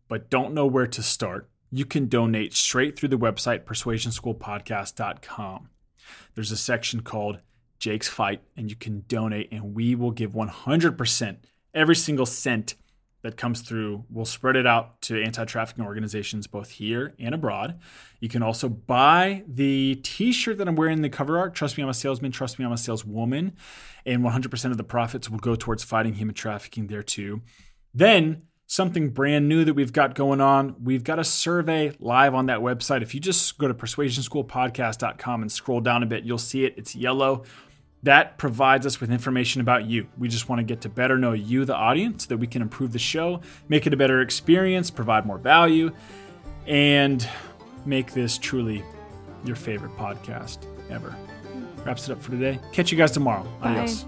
but 0.09 0.31
don't 0.31 0.55
know 0.55 0.67
where 0.67 0.87
to 0.87 1.03
start, 1.03 1.49
you 1.71 1.85
can 1.85 2.09
donate 2.09 2.55
straight 2.55 2.99
through 2.99 3.11
the 3.11 3.19
website 3.19 3.65
persuasionschoolpodcast.com. 3.65 5.69
There's 6.35 6.53
a 6.53 6.57
section 6.57 7.03
called 7.03 7.41
Jake's 7.79 8.09
Fight, 8.09 8.41
and 8.57 8.71
you 8.71 8.77
can 8.77 9.05
donate, 9.09 9.53
and 9.53 9.75
we 9.75 9.95
will 9.95 10.11
give 10.11 10.33
100%, 10.33 11.37
every 11.75 11.97
single 11.97 12.27
cent 12.27 12.75
that 13.23 13.37
comes 13.37 13.63
through. 13.63 14.05
We'll 14.11 14.25
spread 14.25 14.57
it 14.57 14.67
out 14.67 15.01
to 15.03 15.23
anti 15.23 15.45
trafficking 15.45 15.85
organizations 15.85 16.47
both 16.47 16.71
here 16.71 17.15
and 17.19 17.35
abroad. 17.35 17.79
You 18.21 18.29
can 18.29 18.43
also 18.43 18.69
buy 18.69 19.45
the 19.47 19.97
t 19.97 20.33
shirt 20.33 20.59
that 20.59 20.69
I'm 20.69 20.77
wearing, 20.77 21.03
the 21.03 21.09
cover 21.09 21.39
art. 21.39 21.55
Trust 21.55 21.77
me, 21.77 21.83
I'm 21.83 21.89
a 21.89 21.95
salesman. 21.95 22.33
Trust 22.33 22.59
me, 22.59 22.65
I'm 22.65 22.73
a 22.73 22.79
saleswoman. 22.79 23.57
And 24.07 24.23
100% 24.23 24.71
of 24.71 24.77
the 24.77 24.85
profits 24.85 25.29
will 25.29 25.39
go 25.39 25.55
towards 25.55 25.83
fighting 25.83 26.15
human 26.15 26.35
trafficking 26.35 26.87
there 26.87 27.03
too. 27.03 27.43
Then, 27.93 28.43
something 28.69 29.09
brand 29.09 29.49
new 29.49 29.65
that 29.65 29.75
we've 29.75 29.93
got 29.93 30.15
going 30.15 30.41
on. 30.41 30.77
We've 30.85 31.03
got 31.03 31.19
a 31.19 31.25
survey 31.25 31.93
live 31.99 32.35
on 32.35 32.47
that 32.47 32.61
website. 32.61 33.03
If 33.03 33.15
you 33.15 33.21
just 33.21 33.59
go 33.59 33.67
to 33.67 33.75
persuasionschoolpodcast.com 33.75 35.43
and 35.43 35.51
scroll 35.51 35.81
down 35.81 36.03
a 36.03 36.07
bit, 36.07 36.25
you'll 36.25 36.39
see 36.39 36.65
it. 36.65 36.75
It's 36.77 36.95
yellow. 36.95 37.45
That 38.05 38.39
provides 38.39 38.87
us 38.87 39.01
with 39.01 39.11
information 39.11 39.61
about 39.61 39.87
you. 39.87 40.07
We 40.19 40.29
just 40.29 40.49
want 40.49 40.61
to 40.61 40.65
get 40.65 40.83
to 40.83 40.89
better 40.89 41.19
know 41.19 41.33
you, 41.33 41.65
the 41.65 41.75
audience, 41.75 42.25
so 42.25 42.29
that 42.29 42.37
we 42.37 42.47
can 42.47 42.63
improve 42.63 42.93
the 42.93 42.99
show, 42.99 43.41
make 43.69 43.87
it 43.87 43.95
a 43.95 43.97
better 43.97 44.21
experience, 44.21 44.91
provide 44.91 45.27
more 45.27 45.39
value, 45.39 45.91
and 46.67 47.27
make 47.87 48.13
this 48.13 48.39
truly 48.39 48.85
your 49.45 49.57
favorite 49.57 49.97
podcast 49.97 50.59
ever. 50.91 51.17
Wraps 51.85 52.09
it 52.09 52.13
up 52.13 52.23
for 52.23 52.31
today. 52.33 52.61
Catch 52.73 52.93
you 52.93 52.99
guys 52.99 53.11
tomorrow. 53.11 53.45
Bye. 53.61 53.71
Adios. 53.71 54.05